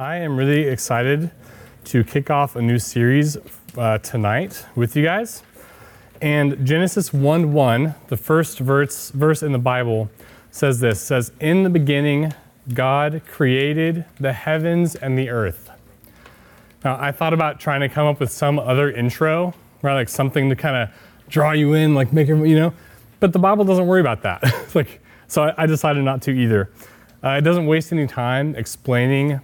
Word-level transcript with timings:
I 0.00 0.16
am 0.16 0.38
really 0.38 0.62
excited 0.62 1.30
to 1.84 2.02
kick 2.02 2.30
off 2.30 2.56
a 2.56 2.62
new 2.62 2.78
series 2.78 3.36
uh, 3.76 3.98
tonight 3.98 4.64
with 4.74 4.96
you 4.96 5.04
guys. 5.04 5.42
And 6.22 6.66
Genesis 6.66 7.12
1 7.12 7.52
1, 7.52 7.94
the 8.08 8.16
first 8.16 8.60
verse, 8.60 9.10
verse 9.10 9.42
in 9.42 9.52
the 9.52 9.58
Bible, 9.58 10.08
says 10.50 10.80
this 10.80 11.02
says, 11.02 11.32
In 11.38 11.64
the 11.64 11.68
beginning, 11.68 12.32
God 12.72 13.20
created 13.30 14.06
the 14.18 14.32
heavens 14.32 14.94
and 14.94 15.18
the 15.18 15.28
earth. 15.28 15.70
Now, 16.82 16.96
I 16.98 17.12
thought 17.12 17.34
about 17.34 17.60
trying 17.60 17.80
to 17.80 17.88
come 17.90 18.06
up 18.06 18.20
with 18.20 18.32
some 18.32 18.58
other 18.58 18.90
intro, 18.90 19.52
right? 19.82 19.92
Like 19.92 20.08
something 20.08 20.48
to 20.48 20.56
kind 20.56 20.76
of 20.76 20.88
draw 21.28 21.52
you 21.52 21.74
in, 21.74 21.94
like 21.94 22.10
make 22.10 22.30
it, 22.30 22.36
you 22.36 22.58
know, 22.58 22.72
but 23.20 23.34
the 23.34 23.38
Bible 23.38 23.66
doesn't 23.66 23.86
worry 23.86 24.00
about 24.00 24.22
that. 24.22 24.42
like, 24.74 25.02
so 25.28 25.42
I, 25.42 25.64
I, 25.64 25.66
decided 25.66 26.04
not 26.04 26.22
to 26.22 26.30
either. 26.30 26.70
Uh, 27.22 27.32
it 27.32 27.42
doesn't 27.42 27.66
waste 27.66 27.92
any 27.92 28.06
time 28.06 28.54
explaining 28.56 29.42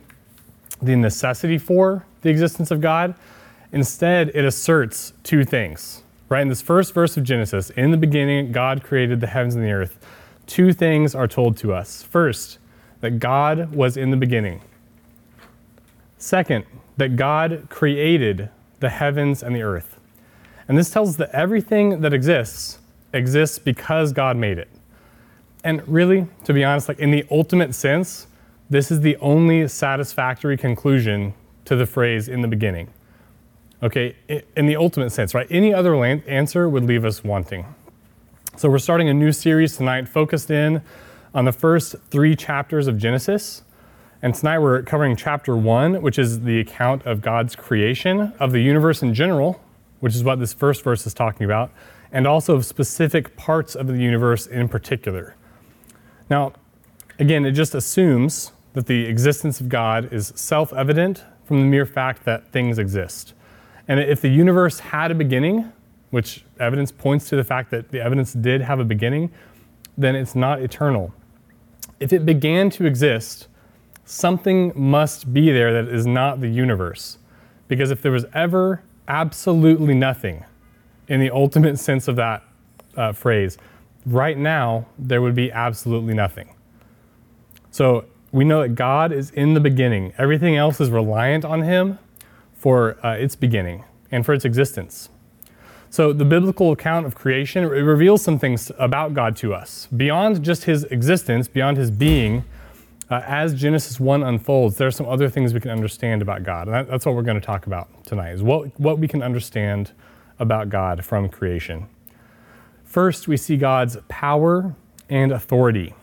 the 0.81 0.97
necessity 0.97 1.59
for 1.59 2.07
the 2.23 2.31
existence 2.31 2.71
of 2.71 2.81
God. 2.81 3.15
Instead, 3.73 4.31
it 4.35 4.45
asserts 4.45 5.13
two 5.23 5.45
things, 5.45 6.03
right? 6.29 6.43
In 6.43 6.49
this 6.49 6.63
first 6.63 6.95
verse 6.95 7.17
of 7.17 7.25
Genesis, 7.25 7.71
in 7.71 7.91
the 7.91 7.97
beginning, 7.97 8.53
God 8.53 8.83
created 8.83 9.21
the 9.21 9.27
heavens 9.27 9.55
and 9.55 9.65
the 9.65 9.73
earth. 9.73 9.99
Two 10.47 10.73
things 10.73 11.15
are 11.15 11.27
told 11.27 11.57
to 11.59 11.73
us. 11.73 12.03
First, 12.03 12.59
that 13.01 13.19
God 13.19 13.75
was 13.75 13.97
in 13.97 14.11
the 14.11 14.17
beginning. 14.17 14.61
Second, 16.19 16.65
that 16.97 17.17
God 17.17 17.67
created 17.69 18.49
the 18.81 18.89
heavens 18.89 19.43
and 19.43 19.55
the 19.55 19.63
earth. 19.63 19.99
And 20.69 20.77
this 20.77 20.91
tells 20.91 21.11
us 21.11 21.17
that 21.17 21.31
everything 21.31 22.01
that 22.01 22.13
exists 22.13 22.79
exists 23.13 23.59
because 23.59 24.13
God 24.13 24.37
made 24.37 24.59
it. 24.59 24.69
And 25.65 25.87
really, 25.89 26.27
to 26.45 26.53
be 26.53 26.65
honest, 26.65 26.89
like 26.89 26.99
in 26.99 27.11
the 27.11 27.25
ultimate 27.31 27.75
sense, 27.75 28.27
this 28.69 28.91
is 28.91 29.01
the 29.01 29.17
only 29.19 29.69
satisfactory 29.69 30.57
conclusion 30.57 31.35
to 31.65 31.77
the 31.77 31.87
phrase 31.87 32.29
in 32.29 32.41
the 32.41 32.49
beginning. 32.49 32.89
Okay, 33.83 34.17
in 34.57 34.67
the 34.67 34.77
ultimate 34.77 35.11
sense, 35.11 35.35
right? 35.35 35.47
Any 35.51 35.73
other 35.73 35.95
answer 36.03 36.69
would 36.69 36.85
leave 36.85 37.05
us 37.05 37.23
wanting. 37.23 37.67
So 38.57 38.71
we're 38.71 38.79
starting 38.79 39.09
a 39.09 39.15
new 39.15 39.33
series 39.33 39.77
tonight 39.77 40.09
focused 40.09 40.51
in 40.51 40.81
on 41.35 41.45
the 41.45 41.53
first 41.53 41.95
three 42.11 42.35
chapters 42.35 42.87
of 42.87 42.97
Genesis. 42.97 43.63
And 44.23 44.35
tonight 44.35 44.61
we're 44.61 44.83
covering 44.83 45.15
chapter 45.15 45.55
one, 45.55 46.01
which 46.01 46.19
is 46.19 46.41
the 46.41 46.59
account 46.59 47.05
of 47.05 47.21
God's 47.21 47.55
creation 47.55 48.33
of 48.41 48.53
the 48.53 48.61
universe 48.61 49.03
in 49.03 49.13
general, 49.13 49.61
which 50.01 50.15
is 50.15 50.25
what 50.25 50.41
this 50.41 50.55
first 50.55 50.83
verse 50.83 51.07
is 51.07 51.13
talking 51.13 51.45
about, 51.45 51.71
and 52.11 52.27
also 52.27 52.55
of 52.55 52.65
specific 52.65 53.37
parts 53.37 53.75
of 53.75 53.89
the 53.89 53.99
universe 53.99 54.47
in 54.47 54.69
particular. 54.69 55.37
Now, 56.31 56.55
again, 57.19 57.45
it 57.45 57.53
just 57.53 57.75
assumes 57.75 58.53
that 58.77 58.85
the 58.85 59.07
existence 59.07 59.59
of 59.59 59.71
God 59.71 60.13
is 60.13 60.35
self 60.37 60.71
evident 60.75 61.25
from 61.47 61.61
the 61.61 61.65
mere 61.65 61.87
fact 61.87 62.27
that 62.27 62.53
things 62.53 62.79
exist. 62.79 63.33
And 63.89 63.99
if 63.99 64.21
the 64.21 64.29
universe 64.29 64.79
had 64.79 65.11
a 65.11 65.15
beginning, 65.15 65.73
which 66.11 66.45
evidence 66.61 66.93
points 66.93 67.27
to 67.31 67.37
the 67.37 67.45
fact 67.45 67.71
that 67.71 67.89
the 67.89 68.03
evidence 68.03 68.35
did 68.35 68.61
have 68.61 68.79
a 68.79 68.85
beginning, 68.85 69.33
then 69.97 70.15
it's 70.15 70.35
not 70.35 70.61
eternal. 70.61 71.15
If 72.01 72.13
it 72.13 72.27
began 72.27 72.69
to 72.71 72.85
exist, 72.85 73.49
something 74.05 74.73
must 74.75 75.33
be 75.33 75.51
there 75.53 75.73
that 75.73 75.91
is 75.91 76.07
not 76.07 76.43
the 76.43 76.49
universe. 76.49 77.17
Because 77.69 77.91
if 77.91 78.03
there 78.03 78.13
was 78.13 78.27
ever 78.35 78.83
absolutely 79.09 79.95
nothing 79.95 80.45
in 81.09 81.21
the 81.21 81.31
ultimate 81.31 81.79
sense 81.79 82.09
of 82.09 82.17
that 82.17 82.43
uh, 82.95 83.13
phrase, 83.13 83.57
right 84.05 84.37
now 84.37 84.85
there 84.99 85.23
would 85.23 85.35
be 85.35 85.51
absolutely 85.51 86.13
nothing. 86.13 86.55
So 87.71 88.05
we 88.33 88.45
know 88.45 88.63
that 88.63 88.75
God 88.75 89.13
is 89.13 89.31
in 89.31 89.55
the 89.55 89.61
beginning. 89.61 90.13
Everything 90.19 90.57
else 90.57 90.81
is 90.81 90.91
reliant 90.91 91.45
on 91.45 91.63
Him 91.63 91.99
for 92.55 92.99
uh, 93.05 93.13
its 93.13 93.37
beginning 93.37 93.85
and 94.11 94.25
for 94.25 94.33
its 94.33 94.45
existence. 94.45 95.09
So 95.91 96.13
the 96.13 96.25
biblical 96.25 96.73
account 96.73 97.07
of 97.07 97.15
creation 97.15 97.65
it 97.65 97.69
reveals 97.69 98.23
some 98.23 98.39
things 98.39 98.71
about 98.79 99.15
God 99.15 99.37
to 99.39 99.55
us 99.55 99.89
beyond 99.97 100.43
just 100.43 100.65
His 100.65 100.85
existence, 100.85 101.49
beyond 101.49 101.77
His 101.77 101.91
being. 101.91 102.45
Uh, 103.09 103.23
as 103.25 103.55
Genesis 103.55 104.01
1 104.01 104.25
unfolds, 104.25 104.77
there 104.79 104.89
are 104.89 104.91
some 104.93 105.09
other 105.09 105.29
things 105.29 105.55
we 105.55 105.61
can 105.61 105.71
understand 105.71 106.23
about 106.23 106.43
God. 106.43 106.67
And 106.67 106.75
that, 106.75 106.89
that's 106.89 107.07
what 107.07 107.15
we're 107.15 107.23
going 107.23 107.41
to 107.41 107.47
talk 107.47 107.67
about 107.67 107.89
tonight, 108.05 108.33
is 108.33 108.43
what, 108.43 108.79
what 108.81 108.99
we 108.99 109.07
can 109.07 109.23
understand 109.23 109.93
about 110.41 110.71
God 110.71 111.05
from 111.05 111.29
creation. 111.29 111.87
First, 112.85 113.29
we 113.29 113.37
see 113.37 113.57
God's 113.57 113.97
power 114.09 114.75
and 115.09 115.31
authority. 115.31 115.95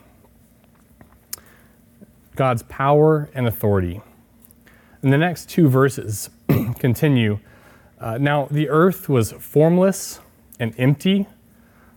God's 2.35 2.63
power 2.63 3.29
and 3.33 3.47
authority. 3.47 4.01
And 5.01 5.11
the 5.11 5.17
next 5.17 5.49
two 5.49 5.67
verses 5.67 6.29
continue. 6.79 7.39
Uh, 7.99 8.17
now, 8.17 8.47
the 8.49 8.69
earth 8.69 9.09
was 9.09 9.31
formless 9.33 10.19
and 10.59 10.73
empty. 10.77 11.27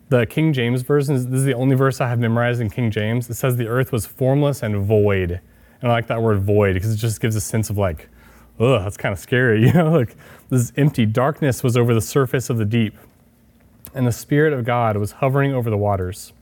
The 0.08 0.26
King 0.26 0.52
James 0.52 0.82
version, 0.82 1.14
this 1.14 1.40
is 1.40 1.44
the 1.44 1.54
only 1.54 1.74
verse 1.74 2.00
I 2.00 2.08
have 2.08 2.18
memorized 2.18 2.60
in 2.60 2.70
King 2.70 2.90
James. 2.90 3.28
It 3.28 3.34
says 3.34 3.56
the 3.56 3.66
earth 3.66 3.92
was 3.92 4.06
formless 4.06 4.62
and 4.62 4.84
void. 4.84 5.40
And 5.80 5.90
I 5.90 5.94
like 5.94 6.06
that 6.08 6.22
word 6.22 6.40
void 6.40 6.74
because 6.74 6.92
it 6.92 6.96
just 6.96 7.20
gives 7.20 7.34
a 7.36 7.40
sense 7.40 7.70
of 7.70 7.78
like, 7.78 8.08
ugh, 8.60 8.82
that's 8.82 8.96
kind 8.96 9.12
of 9.12 9.18
scary, 9.18 9.62
you 9.66 9.72
know? 9.72 9.90
Like 9.90 10.16
this 10.48 10.62
is 10.62 10.72
empty. 10.76 11.06
Darkness 11.06 11.62
was 11.62 11.76
over 11.76 11.94
the 11.94 12.00
surface 12.00 12.50
of 12.50 12.58
the 12.58 12.64
deep, 12.64 12.96
and 13.94 14.06
the 14.06 14.12
Spirit 14.12 14.52
of 14.52 14.64
God 14.64 14.96
was 14.96 15.12
hovering 15.12 15.54
over 15.54 15.70
the 15.70 15.76
waters. 15.76 16.32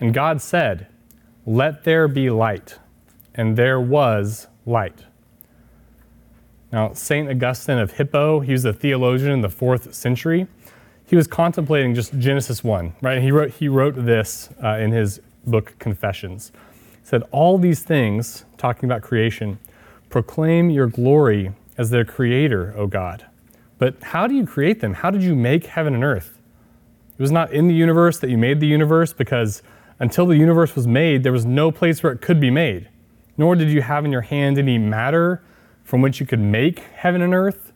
And 0.00 0.14
God 0.14 0.40
said, 0.40 0.86
Let 1.46 1.84
there 1.84 2.08
be 2.08 2.30
light 2.30 2.78
and 3.38 3.56
there 3.56 3.80
was 3.80 4.48
light. 4.66 5.04
Now, 6.72 6.92
St. 6.92 7.30
Augustine 7.30 7.78
of 7.78 7.92
Hippo, 7.92 8.40
he 8.40 8.52
was 8.52 8.66
a 8.66 8.72
theologian 8.74 9.30
in 9.30 9.40
the 9.40 9.48
fourth 9.48 9.94
century. 9.94 10.46
He 11.06 11.16
was 11.16 11.26
contemplating 11.26 11.94
just 11.94 12.18
Genesis 12.18 12.62
1, 12.62 12.96
right? 13.00 13.22
He 13.22 13.30
wrote, 13.30 13.52
he 13.52 13.68
wrote 13.68 13.94
this 13.94 14.50
uh, 14.62 14.76
in 14.76 14.90
his 14.90 15.20
book, 15.46 15.74
Confessions. 15.78 16.52
He 17.00 17.06
said, 17.06 17.22
All 17.30 17.56
these 17.56 17.82
things, 17.82 18.44
talking 18.58 18.86
about 18.86 19.00
creation, 19.00 19.58
proclaim 20.10 20.68
your 20.68 20.88
glory 20.88 21.52
as 21.78 21.88
their 21.88 22.04
creator, 22.04 22.74
O 22.76 22.86
God. 22.86 23.24
But 23.78 24.02
how 24.02 24.26
do 24.26 24.34
you 24.34 24.44
create 24.44 24.80
them? 24.80 24.94
How 24.94 25.10
did 25.10 25.22
you 25.22 25.36
make 25.36 25.66
heaven 25.66 25.94
and 25.94 26.02
earth? 26.02 26.38
It 27.16 27.22
was 27.22 27.30
not 27.30 27.52
in 27.52 27.68
the 27.68 27.74
universe 27.74 28.18
that 28.18 28.30
you 28.30 28.36
made 28.36 28.58
the 28.60 28.66
universe 28.66 29.12
because 29.12 29.62
until 30.00 30.26
the 30.26 30.36
universe 30.36 30.74
was 30.74 30.86
made, 30.86 31.22
there 31.22 31.32
was 31.32 31.46
no 31.46 31.70
place 31.70 32.02
where 32.02 32.12
it 32.12 32.20
could 32.20 32.40
be 32.40 32.50
made 32.50 32.88
nor 33.38 33.54
did 33.54 33.70
you 33.70 33.80
have 33.80 34.04
in 34.04 34.12
your 34.12 34.20
hand 34.20 34.58
any 34.58 34.76
matter 34.76 35.42
from 35.84 36.02
which 36.02 36.20
you 36.20 36.26
could 36.26 36.40
make 36.40 36.80
heaven 36.80 37.22
and 37.22 37.32
earth. 37.32 37.72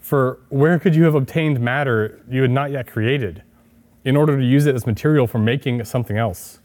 For 0.00 0.40
where 0.50 0.78
could 0.78 0.94
you 0.94 1.04
have 1.04 1.14
obtained 1.14 1.60
matter 1.60 2.20
you 2.28 2.42
had 2.42 2.50
not 2.50 2.70
yet 2.70 2.86
created 2.86 3.42
in 4.04 4.16
order 4.16 4.36
to 4.36 4.44
use 4.44 4.66
it 4.66 4.74
as 4.74 4.86
material 4.86 5.26
for 5.26 5.38
making 5.38 5.82
something 5.84 6.18
else? 6.18 6.58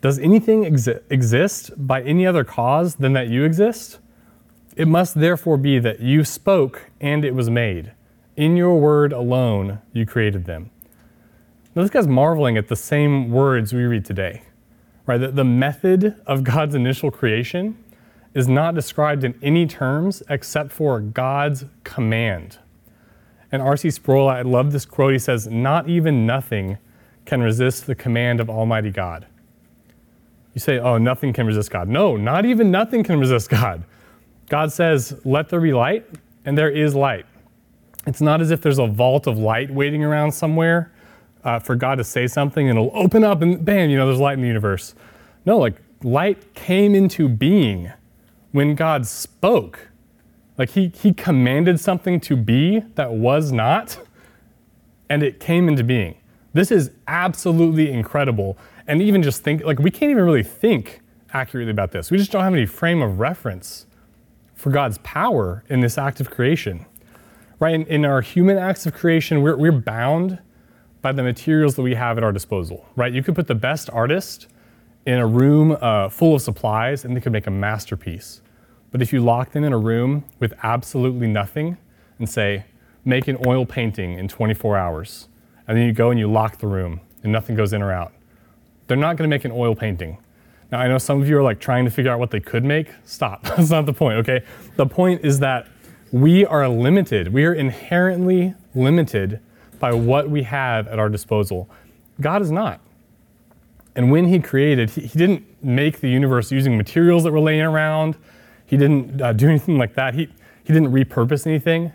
Does 0.00 0.18
anything 0.18 0.64
exi- 0.64 1.00
exist 1.10 1.70
by 1.76 2.02
any 2.02 2.26
other 2.26 2.42
cause 2.42 2.96
than 2.96 3.12
that 3.12 3.28
you 3.28 3.44
exist? 3.44 4.00
It 4.76 4.88
must 4.88 5.20
therefore 5.20 5.56
be 5.56 5.78
that 5.78 6.00
you 6.00 6.24
spoke 6.24 6.90
and 7.00 7.24
it 7.24 7.34
was 7.34 7.48
made. 7.48 7.92
In 8.36 8.56
your 8.56 8.80
word 8.80 9.12
alone, 9.12 9.80
you 9.92 10.04
created 10.04 10.46
them. 10.46 10.70
Now, 11.76 11.82
this 11.82 11.90
guy's 11.90 12.08
marveling 12.08 12.56
at 12.56 12.68
the 12.68 12.76
same 12.76 13.30
words 13.30 13.72
we 13.72 13.84
read 13.84 14.04
today 14.04 14.42
right? 15.06 15.18
The, 15.18 15.28
the 15.28 15.44
method 15.44 16.20
of 16.26 16.44
God's 16.44 16.74
initial 16.74 17.10
creation 17.10 17.76
is 18.34 18.48
not 18.48 18.74
described 18.74 19.24
in 19.24 19.38
any 19.42 19.66
terms 19.66 20.22
except 20.28 20.72
for 20.72 21.00
God's 21.00 21.64
command. 21.84 22.58
And 23.52 23.62
R.C. 23.62 23.90
Sproul, 23.90 24.28
I 24.28 24.42
love 24.42 24.72
this 24.72 24.84
quote. 24.84 25.12
He 25.12 25.18
says, 25.18 25.46
Not 25.46 25.88
even 25.88 26.26
nothing 26.26 26.78
can 27.24 27.40
resist 27.40 27.86
the 27.86 27.94
command 27.94 28.40
of 28.40 28.50
Almighty 28.50 28.90
God. 28.90 29.26
You 30.54 30.60
say, 30.60 30.78
Oh, 30.78 30.98
nothing 30.98 31.32
can 31.32 31.46
resist 31.46 31.70
God. 31.70 31.88
No, 31.88 32.16
not 32.16 32.44
even 32.44 32.70
nothing 32.70 33.04
can 33.04 33.20
resist 33.20 33.48
God. 33.50 33.84
God 34.48 34.72
says, 34.72 35.20
Let 35.24 35.48
there 35.48 35.60
be 35.60 35.72
light, 35.72 36.04
and 36.44 36.58
there 36.58 36.70
is 36.70 36.94
light. 36.94 37.26
It's 38.06 38.20
not 38.20 38.40
as 38.40 38.50
if 38.50 38.60
there's 38.60 38.78
a 38.78 38.86
vault 38.86 39.26
of 39.26 39.38
light 39.38 39.70
waiting 39.70 40.02
around 40.02 40.32
somewhere 40.32 40.92
uh, 41.44 41.58
for 41.58 41.76
God 41.76 41.96
to 41.96 42.04
say 42.04 42.26
something 42.26 42.68
and 42.68 42.78
it'll 42.78 42.90
open 42.94 43.22
up 43.22 43.42
and 43.42 43.64
bam, 43.64 43.90
you 43.90 43.96
know, 43.96 44.06
there's 44.06 44.20
light 44.20 44.34
in 44.34 44.40
the 44.40 44.48
universe. 44.48 44.94
No, 45.46 45.58
like 45.58 45.76
light 46.02 46.54
came 46.54 46.94
into 46.94 47.28
being 47.28 47.92
when 48.52 48.74
God 48.74 49.06
spoke. 49.06 49.88
Like 50.56 50.70
he, 50.70 50.88
he 50.88 51.12
commanded 51.12 51.80
something 51.80 52.20
to 52.20 52.36
be 52.36 52.80
that 52.94 53.12
was 53.12 53.52
not, 53.52 53.98
and 55.08 55.22
it 55.22 55.40
came 55.40 55.68
into 55.68 55.84
being. 55.84 56.16
This 56.52 56.70
is 56.70 56.92
absolutely 57.08 57.90
incredible. 57.90 58.56
And 58.86 59.02
even 59.02 59.22
just 59.22 59.42
think, 59.42 59.64
like, 59.64 59.78
we 59.78 59.90
can't 59.90 60.10
even 60.10 60.24
really 60.24 60.42
think 60.42 61.00
accurately 61.32 61.70
about 61.70 61.90
this. 61.90 62.10
We 62.10 62.18
just 62.18 62.30
don't 62.30 62.42
have 62.42 62.52
any 62.52 62.66
frame 62.66 63.02
of 63.02 63.18
reference 63.18 63.86
for 64.54 64.70
God's 64.70 64.98
power 64.98 65.64
in 65.68 65.80
this 65.80 65.98
act 65.98 66.20
of 66.20 66.30
creation. 66.30 66.86
Right? 67.58 67.74
In, 67.74 67.86
in 67.86 68.04
our 68.04 68.20
human 68.20 68.56
acts 68.56 68.86
of 68.86 68.94
creation, 68.94 69.42
we're, 69.42 69.56
we're 69.56 69.72
bound 69.72 70.38
by 71.04 71.12
the 71.12 71.22
materials 71.22 71.74
that 71.74 71.82
we 71.82 71.94
have 71.94 72.16
at 72.16 72.24
our 72.24 72.32
disposal, 72.32 72.86
right? 72.96 73.12
You 73.12 73.22
could 73.22 73.34
put 73.34 73.46
the 73.46 73.54
best 73.54 73.90
artist 73.90 74.46
in 75.04 75.18
a 75.18 75.26
room 75.26 75.76
uh, 75.82 76.08
full 76.08 76.34
of 76.34 76.40
supplies 76.40 77.04
and 77.04 77.14
they 77.14 77.20
could 77.20 77.30
make 77.30 77.46
a 77.46 77.50
masterpiece. 77.50 78.40
But 78.90 79.02
if 79.02 79.12
you 79.12 79.20
lock 79.20 79.52
them 79.52 79.64
in 79.64 79.74
a 79.74 79.78
room 79.78 80.24
with 80.40 80.54
absolutely 80.62 81.26
nothing 81.26 81.76
and 82.18 82.26
say, 82.26 82.64
make 83.04 83.28
an 83.28 83.36
oil 83.46 83.66
painting 83.66 84.18
in 84.18 84.28
24 84.28 84.78
hours, 84.78 85.28
and 85.68 85.76
then 85.76 85.84
you 85.84 85.92
go 85.92 86.08
and 86.08 86.18
you 86.18 86.26
lock 86.26 86.56
the 86.56 86.66
room 86.66 87.02
and 87.22 87.30
nothing 87.30 87.54
goes 87.54 87.74
in 87.74 87.82
or 87.82 87.92
out, 87.92 88.14
they're 88.86 88.96
not 88.96 89.18
going 89.18 89.28
to 89.28 89.36
make 89.36 89.44
an 89.44 89.52
oil 89.52 89.74
painting. 89.74 90.16
Now, 90.72 90.80
I 90.80 90.88
know 90.88 90.96
some 90.96 91.20
of 91.20 91.28
you 91.28 91.36
are 91.36 91.42
like 91.42 91.60
trying 91.60 91.84
to 91.84 91.90
figure 91.90 92.12
out 92.12 92.18
what 92.18 92.30
they 92.30 92.40
could 92.40 92.64
make. 92.64 92.88
Stop. 93.04 93.42
That's 93.42 93.68
not 93.68 93.84
the 93.84 93.92
point, 93.92 94.20
okay? 94.20 94.42
The 94.76 94.86
point 94.86 95.22
is 95.22 95.38
that 95.40 95.68
we 96.12 96.46
are 96.46 96.66
limited. 96.66 97.30
We 97.30 97.44
are 97.44 97.52
inherently 97.52 98.54
limited 98.74 99.40
by 99.78 99.92
what 99.92 100.30
we 100.30 100.42
have 100.42 100.88
at 100.88 100.98
our 100.98 101.08
disposal. 101.08 101.68
God 102.20 102.42
is 102.42 102.50
not. 102.50 102.80
And 103.96 104.10
when 104.10 104.26
He 104.28 104.40
created, 104.40 104.90
He, 104.90 105.02
he 105.02 105.18
didn't 105.18 105.44
make 105.62 106.00
the 106.00 106.08
universe 106.08 106.50
using 106.50 106.76
materials 106.76 107.24
that 107.24 107.32
were 107.32 107.40
laying 107.40 107.62
around. 107.62 108.16
He 108.66 108.76
didn't 108.76 109.20
uh, 109.20 109.32
do 109.32 109.48
anything 109.48 109.78
like 109.78 109.94
that. 109.94 110.14
He, 110.14 110.28
he 110.64 110.72
didn't 110.72 110.92
repurpose 110.92 111.46
anything. 111.46 111.92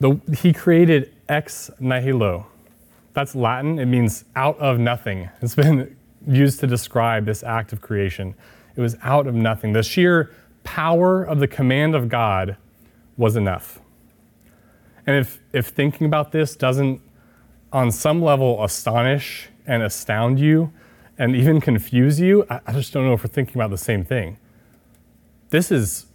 The, 0.00 0.20
he 0.38 0.52
created 0.52 1.12
ex 1.28 1.70
nihilo. 1.78 2.46
That's 3.12 3.34
Latin. 3.34 3.78
It 3.78 3.86
means 3.86 4.24
out 4.34 4.58
of 4.58 4.78
nothing. 4.78 5.28
It's 5.40 5.54
been 5.54 5.96
used 6.26 6.60
to 6.60 6.66
describe 6.66 7.26
this 7.26 7.42
act 7.42 7.72
of 7.72 7.80
creation. 7.80 8.34
It 8.76 8.80
was 8.80 8.96
out 9.02 9.26
of 9.26 9.34
nothing. 9.34 9.72
The 9.72 9.82
sheer 9.82 10.30
power 10.64 11.22
of 11.22 11.40
the 11.40 11.48
command 11.48 11.94
of 11.94 12.08
God 12.08 12.56
was 13.16 13.36
enough. 13.36 13.80
And 15.06 15.16
if, 15.16 15.40
if 15.52 15.68
thinking 15.68 16.06
about 16.06 16.32
this 16.32 16.54
doesn't, 16.56 17.00
on 17.72 17.90
some 17.90 18.22
level, 18.22 18.62
astonish 18.62 19.48
and 19.66 19.82
astound 19.82 20.38
you 20.38 20.72
and 21.18 21.34
even 21.34 21.60
confuse 21.60 22.20
you, 22.20 22.46
I, 22.50 22.60
I 22.66 22.72
just 22.72 22.92
don't 22.92 23.04
know 23.06 23.14
if 23.14 23.22
we're 23.22 23.28
thinking 23.28 23.56
about 23.56 23.70
the 23.70 23.78
same 23.78 24.04
thing. 24.04 24.38
This 25.50 25.70
is 25.70 26.06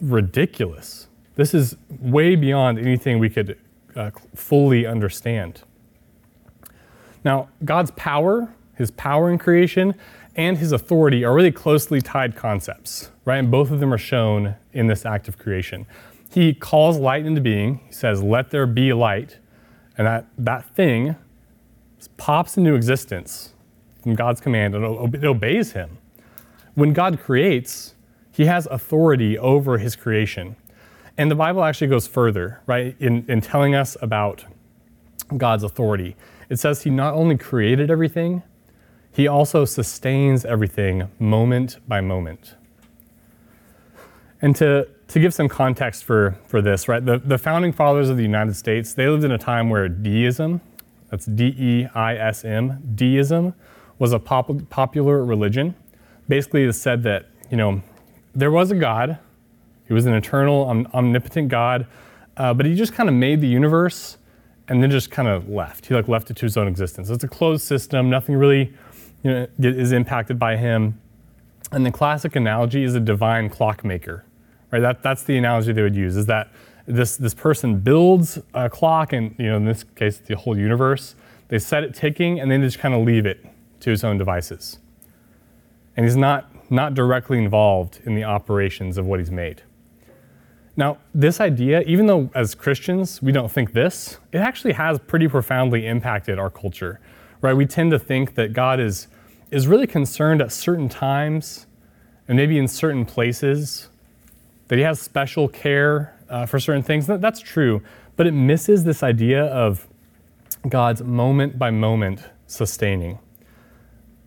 ridiculous. 0.00 1.08
This 1.36 1.54
is 1.54 1.76
way 2.00 2.34
beyond 2.36 2.78
anything 2.78 3.18
we 3.18 3.30
could 3.30 3.58
uh, 3.96 4.10
fully 4.34 4.86
understand. 4.86 5.62
Now, 7.24 7.48
God's 7.64 7.90
power 7.92 8.52
his 8.78 8.92
power 8.92 9.28
in 9.28 9.38
creation, 9.38 9.92
and 10.36 10.56
his 10.56 10.70
authority 10.70 11.24
are 11.24 11.34
really 11.34 11.50
closely 11.50 12.00
tied 12.00 12.36
concepts, 12.36 13.10
right? 13.24 13.38
And 13.38 13.50
both 13.50 13.72
of 13.72 13.80
them 13.80 13.92
are 13.92 13.98
shown 13.98 14.54
in 14.72 14.86
this 14.86 15.04
act 15.04 15.26
of 15.26 15.36
creation. 15.36 15.84
He 16.30 16.54
calls 16.54 16.98
light 16.98 17.24
into 17.24 17.40
being. 17.40 17.80
He 17.86 17.92
says, 17.92 18.22
Let 18.22 18.50
there 18.50 18.66
be 18.66 18.92
light. 18.92 19.38
And 19.96 20.06
that, 20.06 20.26
that 20.38 20.74
thing 20.74 21.16
pops 22.16 22.56
into 22.56 22.74
existence 22.74 23.54
from 24.02 24.14
God's 24.14 24.40
command 24.40 24.74
and 24.74 25.14
it 25.14 25.24
obeys 25.24 25.72
him. 25.72 25.98
When 26.74 26.92
God 26.92 27.20
creates, 27.20 27.94
he 28.30 28.44
has 28.44 28.66
authority 28.70 29.36
over 29.36 29.78
his 29.78 29.96
creation. 29.96 30.56
And 31.16 31.30
the 31.30 31.34
Bible 31.34 31.64
actually 31.64 31.88
goes 31.88 32.06
further, 32.06 32.60
right, 32.66 32.94
in, 33.00 33.24
in 33.28 33.40
telling 33.40 33.74
us 33.74 33.96
about 34.00 34.44
God's 35.36 35.64
authority. 35.64 36.16
It 36.48 36.60
says 36.60 36.82
he 36.82 36.90
not 36.90 37.14
only 37.14 37.36
created 37.36 37.90
everything, 37.90 38.44
he 39.12 39.26
also 39.26 39.64
sustains 39.64 40.44
everything 40.44 41.10
moment 41.18 41.78
by 41.88 42.00
moment. 42.00 42.54
And 44.40 44.54
to, 44.56 44.88
to 45.08 45.20
give 45.20 45.34
some 45.34 45.48
context 45.48 46.04
for, 46.04 46.36
for 46.46 46.60
this, 46.60 46.88
right, 46.88 47.04
the, 47.04 47.18
the 47.18 47.38
founding 47.38 47.72
fathers 47.72 48.08
of 48.08 48.16
the 48.16 48.22
United 48.22 48.54
States, 48.54 48.94
they 48.94 49.08
lived 49.08 49.24
in 49.24 49.32
a 49.32 49.38
time 49.38 49.70
where 49.70 49.88
deism, 49.88 50.60
that's 51.10 51.24
D 51.26 51.54
E 51.58 51.86
I 51.94 52.16
S 52.16 52.44
M, 52.44 52.82
deism, 52.94 53.54
was 53.98 54.12
a 54.12 54.18
pop, 54.18 54.50
popular 54.68 55.24
religion. 55.24 55.74
Basically, 56.28 56.64
it 56.64 56.72
said 56.74 57.02
that, 57.04 57.26
you 57.50 57.56
know, 57.56 57.82
there 58.34 58.50
was 58.50 58.70
a 58.70 58.74
God, 58.74 59.18
he 59.86 59.94
was 59.94 60.04
an 60.04 60.12
eternal, 60.12 60.86
omnipotent 60.92 61.48
God, 61.48 61.86
uh, 62.36 62.52
but 62.52 62.66
he 62.66 62.74
just 62.74 62.92
kind 62.92 63.08
of 63.08 63.14
made 63.14 63.40
the 63.40 63.48
universe 63.48 64.18
and 64.68 64.82
then 64.82 64.90
just 64.90 65.10
kind 65.10 65.26
of 65.26 65.48
left. 65.48 65.86
He 65.86 65.94
like 65.94 66.08
left 66.08 66.30
it 66.30 66.36
to 66.36 66.44
his 66.44 66.58
own 66.58 66.68
existence. 66.68 67.08
It's 67.08 67.24
a 67.24 67.28
closed 67.28 67.64
system, 67.64 68.10
nothing 68.10 68.36
really 68.36 68.74
you 69.22 69.30
know, 69.32 69.46
is 69.58 69.92
impacted 69.92 70.38
by 70.38 70.58
him. 70.58 71.00
And 71.72 71.86
the 71.86 71.90
classic 71.90 72.36
analogy 72.36 72.84
is 72.84 72.94
a 72.94 73.00
divine 73.00 73.48
clockmaker, 73.48 74.26
right? 74.70 74.80
That, 74.80 75.02
that's 75.02 75.22
the 75.22 75.36
analogy 75.36 75.72
they 75.72 75.82
would 75.82 75.96
use, 75.96 76.16
is 76.16 76.26
that 76.26 76.48
this, 76.86 77.16
this 77.16 77.34
person 77.34 77.80
builds 77.80 78.38
a 78.54 78.70
clock, 78.70 79.12
and 79.12 79.34
you 79.38 79.46
know, 79.46 79.56
in 79.56 79.64
this 79.64 79.84
case, 79.96 80.18
the 80.18 80.36
whole 80.36 80.56
universe. 80.56 81.14
They 81.48 81.58
set 81.58 81.82
it 81.82 81.94
ticking, 81.94 82.40
and 82.40 82.50
then 82.50 82.60
they 82.60 82.66
just 82.66 82.78
kind 82.78 82.94
of 82.94 83.04
leave 83.06 83.26
it 83.26 83.44
to 83.80 83.92
its 83.92 84.04
own 84.04 84.18
devices. 84.18 84.78
And 85.96 86.04
he's 86.04 86.16
not, 86.16 86.50
not 86.70 86.94
directly 86.94 87.38
involved 87.38 88.00
in 88.04 88.14
the 88.14 88.24
operations 88.24 88.98
of 88.98 89.06
what 89.06 89.18
he's 89.18 89.30
made. 89.30 89.62
Now, 90.76 90.98
this 91.14 91.40
idea, 91.40 91.80
even 91.82 92.06
though 92.06 92.30
as 92.34 92.54
Christians 92.54 93.20
we 93.20 93.32
don't 93.32 93.50
think 93.50 93.72
this, 93.72 94.18
it 94.32 94.38
actually 94.38 94.74
has 94.74 94.98
pretty 95.00 95.26
profoundly 95.26 95.86
impacted 95.86 96.38
our 96.38 96.50
culture 96.50 97.00
right? 97.40 97.54
We 97.54 97.66
tend 97.66 97.90
to 97.92 97.98
think 97.98 98.34
that 98.34 98.52
God 98.52 98.80
is, 98.80 99.08
is 99.50 99.66
really 99.66 99.86
concerned 99.86 100.42
at 100.42 100.52
certain 100.52 100.88
times 100.88 101.66
and 102.26 102.36
maybe 102.36 102.58
in 102.58 102.68
certain 102.68 103.04
places, 103.04 103.88
that 104.68 104.76
He 104.76 104.84
has 104.84 105.00
special 105.00 105.48
care 105.48 106.16
uh, 106.28 106.46
for 106.46 106.58
certain 106.60 106.82
things. 106.82 107.06
That, 107.06 107.20
that's 107.20 107.40
true, 107.40 107.82
but 108.16 108.26
it 108.26 108.32
misses 108.32 108.84
this 108.84 109.02
idea 109.02 109.46
of 109.46 109.86
God's 110.68 111.02
moment 111.02 111.58
by 111.58 111.70
moment 111.70 112.22
sustaining. 112.46 113.18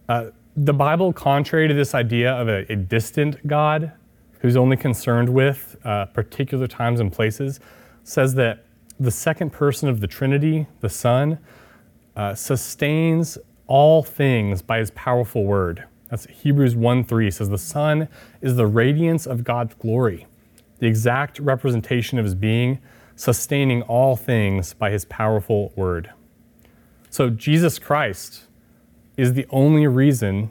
Uh, 0.10 0.32
the 0.56 0.74
Bible, 0.74 1.14
contrary 1.14 1.68
to 1.68 1.74
this 1.74 1.96
idea 1.96 2.34
of 2.34 2.50
a, 2.50 2.72
a 2.72 2.76
distant 2.76 3.46
God 3.48 3.94
who's 4.40 4.58
only 4.58 4.76
concerned 4.76 5.30
with 5.30 5.78
uh, 5.84 6.06
particular 6.06 6.68
times 6.68 7.00
and 7.00 7.12
places, 7.12 7.60
says 8.04 8.34
that 8.36 8.66
the 9.00 9.12
second 9.12 9.52
person 9.52 9.88
of 9.88 10.00
the 10.00 10.08
Trinity, 10.08 10.68
the 10.82 10.90
Son, 10.90 11.40
uh, 12.16 12.36
sustains 12.36 13.38
all 13.68 14.04
things 14.04 14.62
by 14.62 14.80
his 14.80 14.92
powerful 14.92 15.46
word. 15.46 15.86
That's 16.10 16.26
Hebrews 16.26 16.76
1 16.76 17.06
3 17.06 17.32
says, 17.32 17.50
The 17.50 17.58
Son 17.58 18.10
is 18.42 18.58
the 18.58 18.68
radiance 18.68 19.26
of 19.26 19.44
God's 19.44 19.76
glory, 19.76 20.28
the 20.82 20.88
exact 20.88 21.40
representation 21.40 22.18
of 22.18 22.26
his 22.26 22.34
being, 22.34 22.80
sustaining 23.16 23.84
all 23.84 24.16
things 24.16 24.74
by 24.74 24.90
his 24.90 25.06
powerful 25.06 25.72
word. 25.76 26.12
So, 27.12 27.30
Jesus 27.30 27.78
Christ 27.78 28.48
is 29.16 29.34
the 29.34 29.46
only 29.52 29.86
reason 29.86 30.50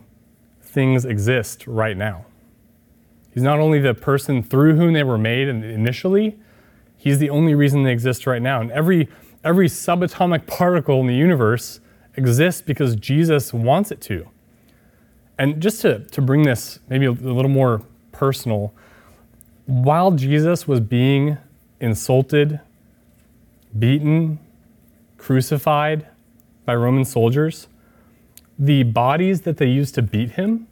things 0.62 1.04
exist 1.04 1.66
right 1.66 1.96
now. 1.96 2.26
He's 3.34 3.42
not 3.42 3.58
only 3.58 3.80
the 3.80 3.92
person 3.92 4.42
through 4.42 4.76
whom 4.76 4.92
they 4.92 5.02
were 5.02 5.18
made 5.18 5.48
initially, 5.48 6.38
he's 6.96 7.18
the 7.18 7.30
only 7.30 7.56
reason 7.56 7.82
they 7.82 7.92
exist 7.92 8.24
right 8.24 8.40
now. 8.40 8.60
And 8.60 8.70
every 8.70 9.08
every 9.42 9.68
subatomic 9.68 10.46
particle 10.46 11.00
in 11.00 11.08
the 11.08 11.14
universe 11.14 11.80
exists 12.14 12.62
because 12.62 12.94
Jesus 12.94 13.52
wants 13.52 13.90
it 13.90 14.00
to. 14.02 14.28
And 15.38 15.60
just 15.60 15.80
to, 15.80 16.00
to 16.00 16.20
bring 16.20 16.42
this 16.42 16.78
maybe 16.88 17.06
a, 17.06 17.10
a 17.10 17.34
little 17.34 17.50
more 17.50 17.82
personal, 18.12 18.74
while 19.70 20.10
Jesus 20.10 20.66
was 20.66 20.80
being 20.80 21.38
insulted, 21.80 22.58
beaten, 23.78 24.40
crucified 25.16 26.08
by 26.64 26.74
Roman 26.74 27.04
soldiers, 27.04 27.68
the 28.58 28.82
bodies 28.82 29.42
that 29.42 29.58
they 29.58 29.68
used 29.68 29.94
to 29.94 30.02
beat 30.02 30.32
him, 30.32 30.66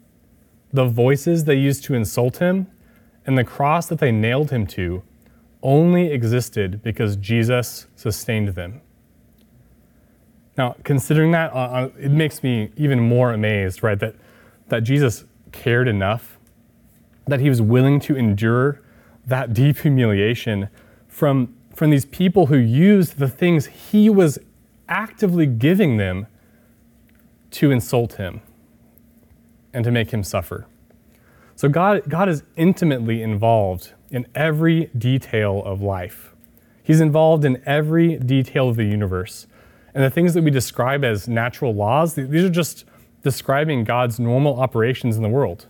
the 0.72 0.84
voices 0.84 1.44
they 1.44 1.54
used 1.54 1.84
to 1.84 1.94
insult 1.94 2.38
him, 2.38 2.66
and 3.24 3.38
the 3.38 3.44
cross 3.44 3.86
that 3.86 4.00
they 4.00 4.10
nailed 4.10 4.50
him 4.50 4.66
to 4.66 5.04
only 5.62 6.10
existed 6.10 6.82
because 6.82 7.14
Jesus 7.14 7.86
sustained 7.94 8.48
them. 8.48 8.80
Now, 10.56 10.74
considering 10.82 11.30
that, 11.30 11.52
uh, 11.52 11.56
uh, 11.56 11.90
it 12.00 12.10
makes 12.10 12.42
me 12.42 12.72
even 12.76 12.98
more 12.98 13.32
amazed, 13.32 13.84
right, 13.84 13.98
that, 14.00 14.16
that 14.70 14.80
Jesus 14.80 15.24
cared 15.52 15.86
enough, 15.86 16.36
that 17.28 17.38
he 17.38 17.48
was 17.48 17.62
willing 17.62 18.00
to 18.00 18.16
endure 18.16 18.80
that 19.28 19.54
deep 19.54 19.78
humiliation 19.78 20.68
from, 21.06 21.54
from 21.74 21.90
these 21.90 22.04
people 22.06 22.46
who 22.46 22.56
used 22.56 23.18
the 23.18 23.28
things 23.28 23.66
he 23.66 24.10
was 24.10 24.38
actively 24.88 25.46
giving 25.46 25.96
them 25.96 26.26
to 27.50 27.70
insult 27.70 28.14
him 28.14 28.40
and 29.72 29.84
to 29.84 29.90
make 29.90 30.10
him 30.10 30.24
suffer. 30.24 30.66
So 31.56 31.68
God, 31.68 32.02
God 32.08 32.28
is 32.28 32.42
intimately 32.56 33.22
involved 33.22 33.92
in 34.10 34.26
every 34.34 34.90
detail 34.96 35.62
of 35.64 35.82
life. 35.82 36.34
He's 36.82 37.00
involved 37.00 37.44
in 37.44 37.62
every 37.66 38.16
detail 38.16 38.68
of 38.68 38.76
the 38.76 38.84
universe. 38.84 39.46
And 39.94 40.02
the 40.02 40.10
things 40.10 40.34
that 40.34 40.42
we 40.42 40.50
describe 40.50 41.04
as 41.04 41.28
natural 41.28 41.74
laws, 41.74 42.14
these 42.14 42.44
are 42.44 42.48
just 42.48 42.84
describing 43.22 43.84
God's 43.84 44.18
normal 44.18 44.60
operations 44.60 45.16
in 45.16 45.22
the 45.22 45.28
world. 45.28 45.66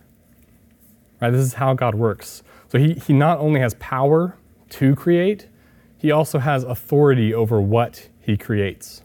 Right? 1.20 1.30
This 1.30 1.44
is 1.44 1.54
how 1.54 1.74
God 1.74 1.94
works. 1.94 2.42
So 2.68 2.78
he, 2.78 2.94
he 2.94 3.12
not 3.12 3.38
only 3.38 3.60
has 3.60 3.74
power 3.74 4.36
to 4.70 4.94
create, 4.94 5.48
he 5.96 6.10
also 6.10 6.38
has 6.38 6.64
authority 6.64 7.34
over 7.34 7.60
what 7.60 8.08
he 8.20 8.36
creates. 8.36 9.02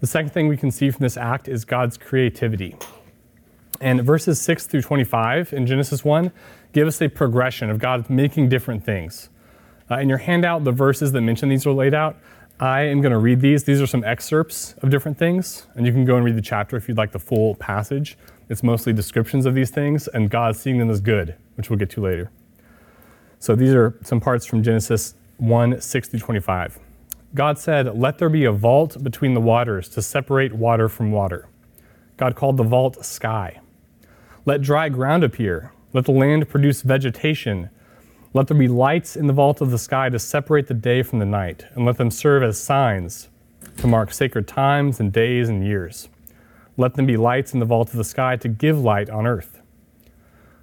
The 0.00 0.06
second 0.06 0.30
thing 0.30 0.48
we 0.48 0.56
can 0.56 0.70
see 0.70 0.90
from 0.90 1.02
this 1.02 1.16
act 1.16 1.48
is 1.48 1.64
God's 1.64 1.96
creativity. 1.96 2.76
And 3.80 4.02
verses 4.02 4.40
6 4.40 4.66
through 4.66 4.82
25 4.82 5.52
in 5.52 5.66
Genesis 5.66 6.04
1 6.04 6.32
give 6.72 6.88
us 6.88 7.02
a 7.02 7.08
progression 7.08 7.68
of 7.70 7.78
God 7.78 8.08
making 8.08 8.48
different 8.48 8.84
things. 8.84 9.28
Uh, 9.90 9.98
in 9.98 10.08
your 10.08 10.18
handout, 10.18 10.64
the 10.64 10.72
verses 10.72 11.12
that 11.12 11.20
mention 11.20 11.48
these 11.48 11.66
are 11.66 11.72
laid 11.72 11.92
out. 11.92 12.16
I 12.60 12.82
am 12.82 13.00
going 13.00 13.12
to 13.12 13.18
read 13.18 13.40
these. 13.40 13.64
These 13.64 13.80
are 13.80 13.86
some 13.86 14.04
excerpts 14.04 14.74
of 14.82 14.90
different 14.90 15.18
things, 15.18 15.66
and 15.74 15.84
you 15.84 15.92
can 15.92 16.04
go 16.04 16.16
and 16.16 16.24
read 16.24 16.36
the 16.36 16.42
chapter 16.42 16.76
if 16.76 16.88
you'd 16.88 16.96
like 16.96 17.12
the 17.12 17.18
full 17.18 17.56
passage. 17.56 18.16
It's 18.48 18.62
mostly 18.62 18.92
descriptions 18.92 19.46
of 19.46 19.54
these 19.54 19.70
things 19.70 20.08
and 20.08 20.30
God 20.30 20.56
seeing 20.56 20.78
them 20.78 20.88
as 20.88 21.00
good, 21.00 21.34
which 21.56 21.70
we'll 21.70 21.78
get 21.78 21.90
to 21.90 22.00
later. 22.00 22.30
So 23.38 23.56
these 23.56 23.74
are 23.74 23.98
some 24.02 24.20
parts 24.20 24.46
from 24.46 24.62
Genesis 24.62 25.14
1 25.38 25.80
6 25.80 26.08
through 26.08 26.20
25. 26.20 26.78
God 27.34 27.58
said, 27.58 27.98
Let 27.98 28.18
there 28.18 28.28
be 28.28 28.44
a 28.44 28.52
vault 28.52 29.02
between 29.02 29.34
the 29.34 29.40
waters 29.40 29.88
to 29.90 30.02
separate 30.02 30.52
water 30.52 30.88
from 30.88 31.10
water. 31.10 31.48
God 32.16 32.36
called 32.36 32.56
the 32.56 32.62
vault 32.62 33.04
sky. 33.04 33.60
Let 34.44 34.60
dry 34.60 34.88
ground 34.88 35.24
appear. 35.24 35.72
Let 35.92 36.04
the 36.04 36.12
land 36.12 36.48
produce 36.48 36.82
vegetation. 36.82 37.70
Let 38.34 38.48
there 38.48 38.56
be 38.56 38.68
lights 38.68 39.16
in 39.16 39.26
the 39.26 39.32
vault 39.32 39.60
of 39.60 39.70
the 39.70 39.78
sky 39.78 40.08
to 40.08 40.18
separate 40.18 40.66
the 40.66 40.74
day 40.74 41.02
from 41.02 41.18
the 41.18 41.26
night, 41.26 41.66
and 41.74 41.84
let 41.84 41.98
them 41.98 42.10
serve 42.10 42.42
as 42.42 42.60
signs 42.60 43.28
to 43.78 43.86
mark 43.86 44.12
sacred 44.12 44.46
times 44.46 45.00
and 45.00 45.12
days 45.12 45.48
and 45.48 45.64
years. 45.64 46.08
Let 46.76 46.94
them 46.94 47.06
be 47.06 47.16
lights 47.16 47.54
in 47.54 47.60
the 47.60 47.66
vault 47.66 47.90
of 47.90 47.96
the 47.96 48.04
sky 48.04 48.36
to 48.36 48.48
give 48.48 48.78
light 48.78 49.10
on 49.10 49.26
earth. 49.26 49.61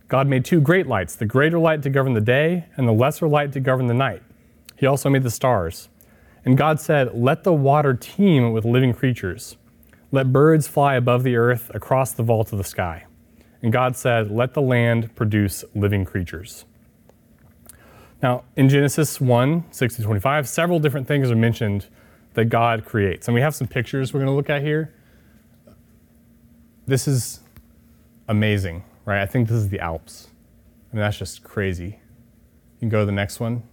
God 0.09 0.27
made 0.27 0.43
two 0.43 0.59
great 0.59 0.87
lights 0.87 1.15
the 1.15 1.25
greater 1.25 1.57
light 1.57 1.81
to 1.83 1.89
govern 1.89 2.13
the 2.13 2.21
day, 2.21 2.65
and 2.75 2.87
the 2.87 2.91
lesser 2.91 3.27
light 3.27 3.53
to 3.53 3.61
govern 3.61 3.87
the 3.87 3.93
night. 3.93 4.21
He 4.75 4.85
also 4.85 5.09
made 5.09 5.23
the 5.23 5.31
stars. 5.31 5.87
And 6.43 6.57
God 6.57 6.79
said, 6.79 7.13
Let 7.13 7.43
the 7.43 7.53
water 7.53 7.93
teem 7.93 8.51
with 8.51 8.65
living 8.65 8.93
creatures. 8.93 9.55
Let 10.11 10.33
birds 10.33 10.67
fly 10.67 10.95
above 10.95 11.23
the 11.23 11.35
earth 11.35 11.71
across 11.73 12.11
the 12.11 12.23
vault 12.23 12.51
of 12.51 12.57
the 12.57 12.63
sky. 12.63 13.05
And 13.61 13.71
God 13.71 13.95
said, 13.95 14.31
Let 14.31 14.53
the 14.53 14.61
land 14.61 15.15
produce 15.15 15.63
living 15.75 16.05
creatures. 16.05 16.65
Now, 18.21 18.43
in 18.55 18.67
Genesis 18.67 19.21
1 19.21 19.65
6 19.71 19.95
to 19.97 20.03
25, 20.03 20.47
several 20.47 20.79
different 20.79 21.07
things 21.07 21.29
are 21.29 21.35
mentioned 21.35 21.87
that 22.33 22.45
God 22.45 22.85
creates. 22.85 23.27
And 23.27 23.35
we 23.35 23.41
have 23.41 23.55
some 23.55 23.67
pictures 23.67 24.13
we're 24.13 24.19
going 24.19 24.31
to 24.31 24.35
look 24.35 24.49
at 24.49 24.61
here. 24.61 24.93
This 26.87 27.07
is 27.07 27.41
amazing, 28.27 28.83
right? 29.05 29.21
I 29.21 29.25
think 29.25 29.47
this 29.47 29.57
is 29.57 29.69
the 29.69 29.79
Alps. 29.79 30.27
I 30.91 30.95
mean, 30.95 31.01
that's 31.01 31.17
just 31.17 31.43
crazy. 31.43 31.99
You 32.79 32.79
can 32.79 32.89
go 32.89 33.01
to 33.01 33.05
the 33.05 33.11
next 33.11 33.39
one. 33.39 33.63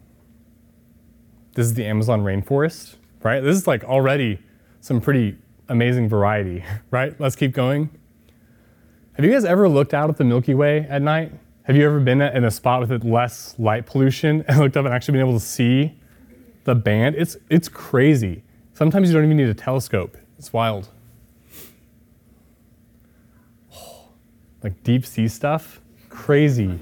This 1.55 1.67
is 1.67 1.75
the 1.75 1.87
Amazon 1.87 2.23
rainforest, 2.23 2.97
right? 3.23 3.41
This 3.41 3.57
is 3.57 3.67
like 3.67 3.85
already 3.85 4.39
some 4.81 5.01
pretty 5.01 5.37
amazing 5.69 6.09
variety, 6.09 6.65
right? 6.91 7.19
Let's 7.21 7.37
keep 7.37 7.53
going. 7.53 7.91
Have 9.15 9.25
you 9.25 9.31
guys 9.31 9.45
ever 9.45 9.69
looked 9.69 9.95
out 9.95 10.11
at 10.11 10.19
the 10.19 10.25
Milky 10.25 10.55
Way 10.55 10.87
at 10.91 11.01
night? 11.01 11.33
Have 11.63 11.75
you 11.75 11.87
ever 11.87 11.99
been 12.01 12.21
in 12.21 12.45
a 12.45 12.51
spot 12.51 12.87
with 12.87 13.03
less 13.03 13.55
light 13.59 13.87
pollution 13.87 14.45
and 14.49 14.59
looked 14.59 14.77
up 14.77 14.85
and 14.85 14.95
actually 14.95 15.13
been 15.13 15.23
able 15.23 15.39
to 15.39 15.45
see 15.45 15.99
the 16.65 16.75
band? 16.75 17.17
It's, 17.17 17.37
it's 17.49 17.69
crazy. 17.69 18.45
Sometimes 18.75 19.09
you 19.09 19.15
don't 19.15 19.25
even 19.25 19.39
need 19.39 19.49
a 19.49 19.55
telescope. 19.55 20.19
It's 20.39 20.53
wild. 20.53 20.91
Like 24.67 24.83
deep 24.83 25.07
sea 25.07 25.29
stuff, 25.29 25.81
crazy. 26.09 26.77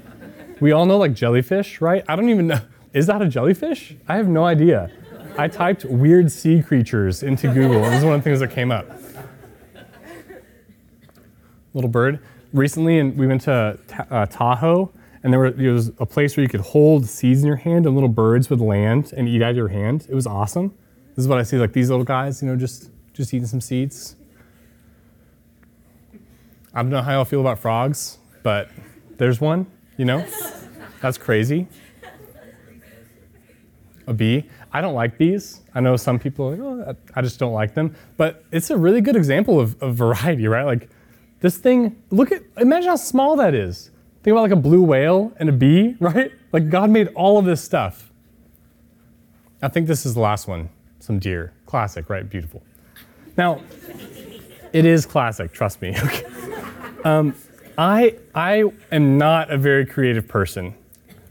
We 0.59 0.71
all 0.71 0.87
know 0.87 0.97
like 0.97 1.13
jellyfish, 1.13 1.81
right? 1.81 2.03
I 2.09 2.15
don't 2.15 2.29
even 2.29 2.47
know. 2.47 2.59
Is 2.93 3.05
that 3.05 3.21
a 3.21 3.27
jellyfish? 3.27 3.95
I 4.07 4.15
have 4.15 4.27
no 4.27 4.43
idea. 4.43 4.89
I 5.37 5.47
typed 5.47 5.85
weird 5.85 6.31
sea 6.31 6.63
creatures 6.63 7.21
into 7.21 7.47
Google, 7.53 7.81
this 7.81 7.99
is 7.99 8.03
one 8.03 8.15
of 8.15 8.21
the 8.21 8.23
things 8.23 8.39
that 8.39 8.49
came 8.49 8.71
up. 8.71 8.87
Little 11.75 11.91
bird 11.91 12.19
recently, 12.53 12.97
and 12.97 13.15
we 13.15 13.27
went 13.27 13.41
to 13.41 13.77
uh, 14.09 14.25
Tahoe, 14.25 14.91
and 15.21 15.31
there, 15.31 15.39
were, 15.39 15.51
there 15.51 15.71
was 15.71 15.89
a 15.99 16.07
place 16.07 16.35
where 16.35 16.41
you 16.41 16.49
could 16.49 16.61
hold 16.61 17.05
seeds 17.05 17.41
in 17.41 17.47
your 17.47 17.57
hand, 17.57 17.85
and 17.85 17.93
little 17.93 18.09
birds 18.09 18.49
would 18.49 18.61
land 18.61 19.13
and 19.15 19.29
eat 19.29 19.43
out 19.43 19.51
of 19.51 19.57
your 19.57 19.67
hand. 19.67 20.07
It 20.09 20.15
was 20.15 20.25
awesome. 20.25 20.73
This 21.09 21.25
is 21.25 21.27
what 21.27 21.37
I 21.37 21.43
see, 21.43 21.57
like 21.57 21.73
these 21.73 21.91
little 21.91 22.05
guys, 22.05 22.41
you 22.41 22.47
know, 22.47 22.55
just 22.55 22.89
just 23.13 23.31
eating 23.31 23.47
some 23.47 23.61
seeds. 23.61 24.15
I 26.75 26.81
don't 26.81 26.91
know 26.91 27.01
how 27.01 27.13
y'all 27.13 27.25
feel 27.25 27.39
about 27.39 27.59
frogs, 27.59 28.17
but 28.43 28.69
there's 29.17 29.39
one. 29.39 29.65
You 29.95 30.03
know, 30.03 30.25
that's 31.01 31.17
crazy. 31.17 31.67
A 34.07 34.13
bee. 34.13 34.49
I 34.73 34.81
don't 34.81 34.93
like 34.93 35.17
bees. 35.17 35.61
I 35.73 35.79
know 35.79 35.95
some 35.95 36.19
people, 36.19 36.51
like, 36.51 36.59
oh, 36.59 36.95
I 37.15 37.21
just 37.21 37.39
don't 37.39 37.53
like 37.53 37.73
them. 37.75 37.95
But 38.17 38.43
it's 38.51 38.69
a 38.71 38.77
really 38.77 38.99
good 38.99 39.15
example 39.15 39.57
of, 39.57 39.81
of 39.81 39.95
variety, 39.95 40.47
right? 40.47 40.65
Like 40.65 40.89
this 41.39 41.57
thing, 41.57 41.95
look 42.09 42.33
at, 42.33 42.43
imagine 42.57 42.89
how 42.89 42.97
small 42.97 43.37
that 43.37 43.55
is. 43.55 43.91
Think 44.23 44.33
about 44.33 44.41
like 44.41 44.51
a 44.51 44.57
blue 44.57 44.83
whale 44.83 45.31
and 45.37 45.47
a 45.47 45.53
bee, 45.53 45.95
right? 46.01 46.29
Like 46.51 46.69
God 46.69 46.89
made 46.89 47.07
all 47.15 47.39
of 47.39 47.45
this 47.45 47.63
stuff. 47.63 48.11
I 49.61 49.69
think 49.69 49.87
this 49.87 50.05
is 50.05 50.13
the 50.13 50.19
last 50.19 50.45
one. 50.45 50.69
Some 50.99 51.19
deer. 51.19 51.53
Classic, 51.65 52.09
right? 52.09 52.29
Beautiful. 52.29 52.61
Now, 53.37 53.61
it 54.73 54.85
is 54.85 55.05
classic, 55.05 55.53
trust 55.53 55.81
me. 55.81 55.95
Okay. 56.03 56.25
Um, 57.05 57.35
I, 57.77 58.15
I 58.33 58.65
am 58.91 59.17
not 59.17 59.51
a 59.51 59.57
very 59.57 59.85
creative 59.85 60.27
person. 60.27 60.73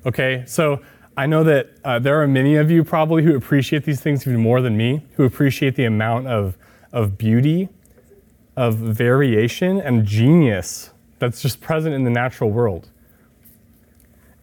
Okay, 0.07 0.45
so 0.47 0.81
I 1.16 1.26
know 1.26 1.43
that 1.45 1.71
uh, 1.85 1.99
there 1.99 2.23
are 2.23 2.28
many 2.28 2.54
of 2.57 2.71
you 2.71 2.85
probably 2.85 3.25
who 3.25 3.35
appreciate 3.35 3.85
these 3.85 4.00
things 4.00 4.26
even 4.26 4.40
more 4.40 4.61
than 4.61 4.76
me, 4.76 5.04
who 5.16 5.25
appreciate 5.25 5.75
the 5.75 5.85
amount 5.85 6.28
of, 6.28 6.57
of 6.93 7.19
beauty 7.19 7.69
of 8.57 8.76
variation 8.76 9.81
and 9.81 10.07
genius 10.07 10.90
that's 11.19 11.43
just 11.43 11.61
present 11.61 11.93
in 11.93 12.04
the 12.04 12.11
natural 12.11 12.50
world. 12.50 12.88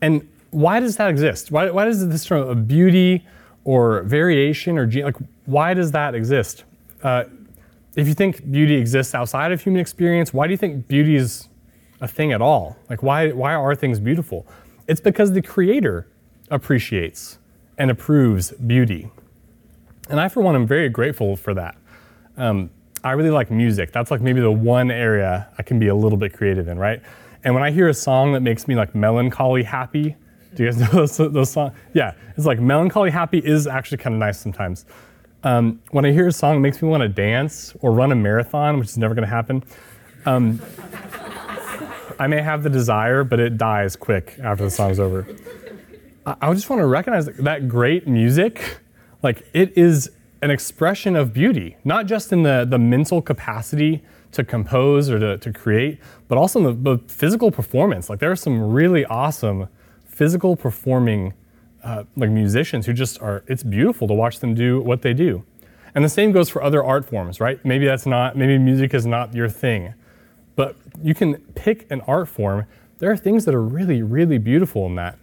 And 0.02 0.28
why 0.50 0.82
does 0.82 0.98
that 0.98 1.10
exist? 1.10 1.50
Why, 1.50 1.70
why 1.70 1.86
does 1.86 2.06
this 2.10 2.26
term 2.26 2.48
of 2.48 2.68
beauty 2.68 3.26
or 3.64 4.04
variation 4.04 4.78
or 4.78 4.86
like 4.86 5.16
why 5.46 5.74
does 5.74 5.92
that 5.92 6.14
exist? 6.14 6.66
Uh, 7.04 7.24
if 7.96 8.08
you 8.08 8.14
think 8.14 8.50
beauty 8.52 8.76
exists 8.76 9.14
outside 9.14 9.52
of 9.52 9.62
human 9.62 9.82
experience, 9.82 10.34
why 10.34 10.48
do 10.48 10.52
you 10.52 10.58
think 10.58 10.88
beauty 10.88 11.16
is 11.16 11.50
a 12.00 12.08
thing 12.08 12.32
at 12.32 12.42
all? 12.42 12.78
Like 12.90 13.04
why 13.04 13.32
why 13.32 13.54
are 13.54 13.76
things 13.76 14.00
beautiful? 14.00 14.48
It's 14.88 15.02
because 15.02 15.32
the 15.32 15.42
creator 15.42 16.08
appreciates 16.50 17.38
and 17.78 17.90
approves 17.90 18.52
beauty. 18.52 19.10
And 20.10 20.20
I, 20.20 20.28
for 20.28 20.42
one, 20.42 20.56
am 20.56 20.68
very 20.68 20.90
grateful 20.90 21.36
for 21.36 21.54
that. 21.54 21.78
Um, 22.38 22.70
I 23.04 23.12
really 23.12 23.30
like 23.30 23.50
music. 23.50 23.92
That's 23.92 24.12
like 24.12 24.22
maybe 24.22 24.42
the 24.42 24.52
one 24.52 24.92
area 24.92 25.48
I 25.58 25.64
can 25.64 25.80
be 25.80 25.88
a 25.88 25.96
little 25.96 26.18
bit 26.18 26.34
creative 26.34 26.68
in, 26.68 26.78
right? 26.78 27.02
And 27.44 27.54
when 27.54 27.64
I 27.64 27.72
hear 27.72 27.88
a 27.90 27.94
song 27.94 28.34
that 28.34 28.42
makes 28.42 28.68
me 28.68 28.76
like 28.76 28.94
melancholy 28.94 29.64
happy, 29.64 30.16
do 30.54 30.64
you 30.64 30.72
guys 30.72 30.80
know 30.94 31.06
those, 31.06 31.18
those 31.18 31.52
songs? 31.52 31.74
Yeah, 31.94 32.14
it's 32.36 32.46
like 32.46 32.60
melancholy 32.60 33.10
happy 33.10 33.40
is 33.40 33.68
actually 33.68 33.98
kind 33.98 34.14
of 34.14 34.20
nice 34.20 34.40
sometimes. 34.40 34.86
Um, 35.44 35.82
when 35.90 36.06
I 36.06 36.12
hear 36.12 36.28
a 36.28 36.32
song 36.32 36.58
it 36.58 36.60
makes 36.60 36.82
me 36.82 36.88
want 36.88 37.02
to 37.02 37.10
dance 37.10 37.74
or 37.82 37.92
run 37.92 38.12
a 38.12 38.16
marathon, 38.16 38.78
which 38.78 38.90
is 38.90 38.98
never 38.98 39.16
going 39.16 39.28
to 39.28 39.34
happen, 39.34 39.64
um, 40.26 40.62
I 42.20 42.28
may 42.28 42.42
have 42.42 42.62
the 42.62 42.70
desire, 42.70 43.24
but 43.24 43.40
it 43.40 43.58
dies 43.58 43.96
quick 43.96 44.38
after 44.44 44.64
the 44.64 44.70
song's 44.70 45.00
over. 45.00 45.28
I, 46.26 46.36
I 46.42 46.54
just 46.54 46.70
want 46.70 46.82
to 46.82 46.86
recognize 46.86 47.26
that 47.26 47.68
great 47.68 48.08
music, 48.08 48.80
like 49.24 49.44
it 49.54 49.76
is 49.76 50.12
an 50.44 50.52
expression 50.52 51.16
of 51.16 51.34
beauty, 51.34 51.78
not 51.84 52.06
just 52.06 52.32
in 52.32 52.44
the, 52.44 52.66
the 52.70 52.78
mental 52.78 53.22
capacity 53.22 54.04
to 54.32 54.44
compose 54.44 55.10
or 55.10 55.20
to, 55.20 55.38
to 55.40 55.52
create, 55.52 56.00
but 56.28 56.38
also 56.38 56.60
in 56.60 56.84
the, 56.84 56.98
the 56.98 57.04
physical 57.08 57.52
performance. 57.52 58.10
Like 58.10 58.20
there 58.20 58.32
are 58.32 58.36
some 58.36 58.72
really 58.72 59.06
awesome 59.06 59.68
physical 60.06 60.56
performing 60.56 61.34
uh, 61.84 62.04
like 62.16 62.30
musicians 62.30 62.86
who 62.86 62.94
just 62.94 63.22
are, 63.22 63.44
it's 63.48 63.64
beautiful 63.64 64.08
to 64.08 64.14
watch 64.14 64.40
them 64.40 64.54
do 64.54 64.82
what 64.82 65.02
they 65.02 65.14
do. 65.14 65.44
And 65.94 66.06
the 66.06 66.10
same 66.10 66.32
goes 66.32 66.50
for 66.50 66.64
other 66.64 66.84
art 66.84 67.06
forms, 67.06 67.40
right? 67.40 67.64
Maybe 67.66 67.86
that's 67.86 68.06
not, 68.06 68.38
maybe 68.38 68.58
music 68.58 68.94
is 68.94 69.06
not 69.06 69.34
your 69.34 69.50
thing, 69.50 69.94
but 70.56 70.76
you 71.02 71.14
can 71.14 71.36
pick 71.56 71.90
an 71.92 72.02
art 72.02 72.30
form. 72.30 72.66
There 73.00 73.12
are 73.12 73.18
things 73.18 73.46
that 73.46 73.56
are 73.56 73.64
really, 73.64 74.02
really 74.02 74.38
beautiful 74.38 74.86
in 74.86 74.96
that. 74.96 75.18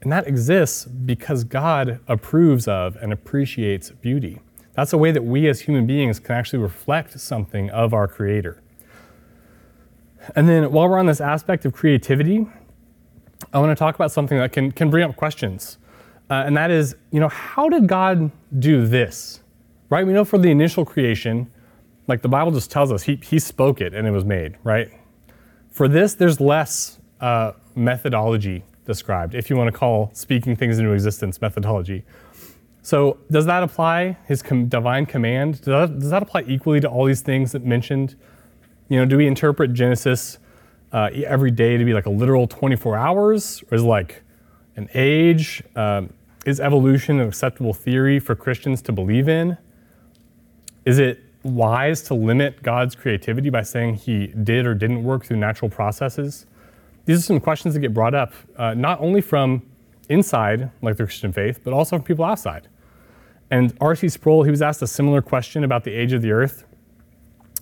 And 0.00 0.12
that 0.12 0.28
exists 0.28 0.84
because 0.84 1.42
God 1.42 1.98
approves 2.06 2.68
of 2.68 2.96
and 2.96 3.12
appreciates 3.12 3.90
beauty. 3.90 4.40
That's 4.74 4.92
a 4.92 4.98
way 4.98 5.10
that 5.10 5.24
we 5.24 5.48
as 5.48 5.62
human 5.62 5.86
beings 5.86 6.20
can 6.20 6.36
actually 6.36 6.60
reflect 6.60 7.18
something 7.18 7.68
of 7.70 7.92
our 7.92 8.06
Creator. 8.06 8.62
And 10.36 10.48
then 10.48 10.70
while 10.70 10.88
we're 10.88 10.98
on 10.98 11.06
this 11.06 11.20
aspect 11.20 11.64
of 11.64 11.72
creativity, 11.72 12.46
I 13.52 13.58
want 13.58 13.70
to 13.70 13.76
talk 13.76 13.94
about 13.94 14.12
something 14.12 14.38
that 14.38 14.52
can, 14.52 14.72
can 14.72 14.90
bring 14.90 15.04
up 15.08 15.16
questions. 15.16 15.78
Uh, 16.30 16.42
and 16.46 16.56
that 16.56 16.70
is, 16.70 16.96
you 17.10 17.20
know, 17.20 17.28
how 17.28 17.68
did 17.68 17.86
God 17.86 18.30
do 18.58 18.86
this? 18.86 19.40
Right? 19.90 20.06
We 20.06 20.12
know 20.12 20.24
for 20.24 20.38
the 20.38 20.50
initial 20.50 20.84
creation, 20.84 21.50
like 22.06 22.22
the 22.22 22.28
Bible 22.28 22.52
just 22.52 22.70
tells 22.70 22.92
us, 22.92 23.02
He, 23.02 23.16
he 23.16 23.38
spoke 23.38 23.80
it 23.80 23.94
and 23.94 24.06
it 24.06 24.10
was 24.10 24.24
made, 24.24 24.56
right? 24.64 24.90
For 25.70 25.88
this, 25.88 26.14
there's 26.14 26.40
less 26.40 26.98
uh, 27.20 27.52
methodology 27.74 28.64
described, 28.84 29.34
if 29.34 29.48
you 29.48 29.56
want 29.56 29.72
to 29.72 29.78
call 29.78 30.10
speaking 30.14 30.56
things 30.56 30.78
into 30.78 30.92
existence 30.92 31.40
methodology. 31.40 32.04
So, 32.82 33.18
does 33.30 33.44
that 33.46 33.62
apply, 33.62 34.16
his 34.26 34.42
com- 34.42 34.66
divine 34.66 35.04
command? 35.04 35.60
Does 35.60 35.90
that, 35.90 35.98
does 35.98 36.10
that 36.10 36.22
apply 36.22 36.44
equally 36.46 36.80
to 36.80 36.88
all 36.88 37.04
these 37.04 37.20
things 37.20 37.52
that 37.52 37.64
mentioned? 37.64 38.16
You 38.88 38.98
know, 38.98 39.04
do 39.04 39.18
we 39.18 39.26
interpret 39.26 39.74
Genesis 39.74 40.38
uh, 40.92 41.10
every 41.26 41.50
day 41.50 41.76
to 41.76 41.84
be 41.84 41.92
like 41.92 42.06
a 42.06 42.10
literal 42.10 42.46
24 42.46 42.96
hours? 42.96 43.62
Or 43.70 43.76
is 43.76 43.82
like 43.82 44.22
an 44.76 44.88
age? 44.94 45.62
Um, 45.76 46.12
is 46.46 46.60
evolution 46.60 47.20
an 47.20 47.28
acceptable 47.28 47.74
theory 47.74 48.18
for 48.18 48.34
Christians 48.34 48.80
to 48.82 48.92
believe 48.92 49.28
in? 49.28 49.56
Is 50.84 50.98
it 50.98 51.22
wise 51.42 52.02
to 52.02 52.14
limit 52.14 52.62
God's 52.62 52.94
creativity 52.94 53.50
by 53.50 53.62
saying 53.62 53.96
he 53.96 54.28
did 54.28 54.66
or 54.66 54.74
didn't 54.74 55.04
work 55.04 55.24
through 55.24 55.36
natural 55.36 55.70
processes? 55.70 56.46
These 57.04 57.18
are 57.18 57.22
some 57.22 57.40
questions 57.40 57.74
that 57.74 57.80
get 57.80 57.94
brought 57.94 58.14
up, 58.14 58.32
uh, 58.56 58.74
not 58.74 59.00
only 59.00 59.20
from 59.20 59.62
inside, 60.08 60.70
like 60.82 60.96
the 60.96 61.04
Christian 61.04 61.32
faith, 61.32 61.60
but 61.64 61.72
also 61.72 61.96
from 61.96 62.04
people 62.04 62.24
outside. 62.24 62.68
And 63.50 63.76
R.C. 63.80 64.08
Sproul, 64.10 64.42
he 64.42 64.50
was 64.50 64.62
asked 64.62 64.82
a 64.82 64.86
similar 64.86 65.22
question 65.22 65.64
about 65.64 65.84
the 65.84 65.92
age 65.92 66.12
of 66.12 66.22
the 66.22 66.32
earth, 66.32 66.64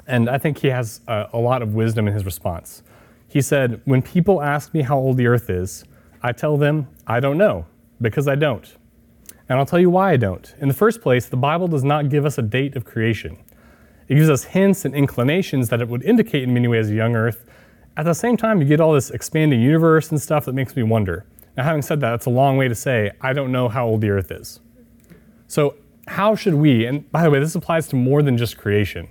and 0.06 0.28
I 0.28 0.38
think 0.38 0.58
he 0.58 0.68
has 0.68 1.00
a, 1.06 1.28
a 1.32 1.38
lot 1.38 1.62
of 1.62 1.74
wisdom 1.74 2.08
in 2.08 2.14
his 2.14 2.24
response. 2.24 2.82
He 3.36 3.42
said, 3.42 3.82
When 3.84 4.00
people 4.00 4.40
ask 4.40 4.72
me 4.72 4.80
how 4.80 4.96
old 4.96 5.18
the 5.18 5.26
earth 5.26 5.50
is, 5.50 5.84
I 6.22 6.32
tell 6.32 6.56
them, 6.56 6.88
I 7.06 7.20
don't 7.20 7.36
know, 7.36 7.66
because 8.00 8.28
I 8.28 8.34
don't. 8.34 8.66
And 9.46 9.58
I'll 9.58 9.66
tell 9.66 9.78
you 9.78 9.90
why 9.90 10.12
I 10.12 10.16
don't. 10.16 10.54
In 10.58 10.68
the 10.68 10.74
first 10.74 11.02
place, 11.02 11.26
the 11.26 11.36
Bible 11.36 11.68
does 11.68 11.84
not 11.84 12.08
give 12.08 12.24
us 12.24 12.38
a 12.38 12.42
date 12.42 12.76
of 12.76 12.86
creation. 12.86 13.36
It 14.08 14.14
gives 14.14 14.30
us 14.30 14.44
hints 14.44 14.86
and 14.86 14.94
inclinations 14.94 15.68
that 15.68 15.82
it 15.82 15.88
would 15.88 16.02
indicate 16.02 16.44
in 16.44 16.54
many 16.54 16.66
ways 16.66 16.88
a 16.88 16.94
young 16.94 17.14
earth. 17.14 17.44
At 17.98 18.06
the 18.06 18.14
same 18.14 18.38
time, 18.38 18.62
you 18.62 18.66
get 18.66 18.80
all 18.80 18.94
this 18.94 19.10
expanding 19.10 19.60
universe 19.60 20.10
and 20.10 20.18
stuff 20.18 20.46
that 20.46 20.54
makes 20.54 20.74
me 20.74 20.82
wonder. 20.82 21.26
Now, 21.58 21.64
having 21.64 21.82
said 21.82 22.00
that, 22.00 22.12
that's 22.12 22.24
a 22.24 22.30
long 22.30 22.56
way 22.56 22.68
to 22.68 22.74
say, 22.74 23.10
I 23.20 23.34
don't 23.34 23.52
know 23.52 23.68
how 23.68 23.86
old 23.86 24.00
the 24.00 24.08
earth 24.08 24.30
is. 24.30 24.60
So, 25.46 25.74
how 26.06 26.36
should 26.36 26.54
we, 26.54 26.86
and 26.86 27.12
by 27.12 27.22
the 27.22 27.30
way, 27.30 27.38
this 27.38 27.54
applies 27.54 27.86
to 27.88 27.96
more 27.96 28.22
than 28.22 28.38
just 28.38 28.56
creation, 28.56 29.10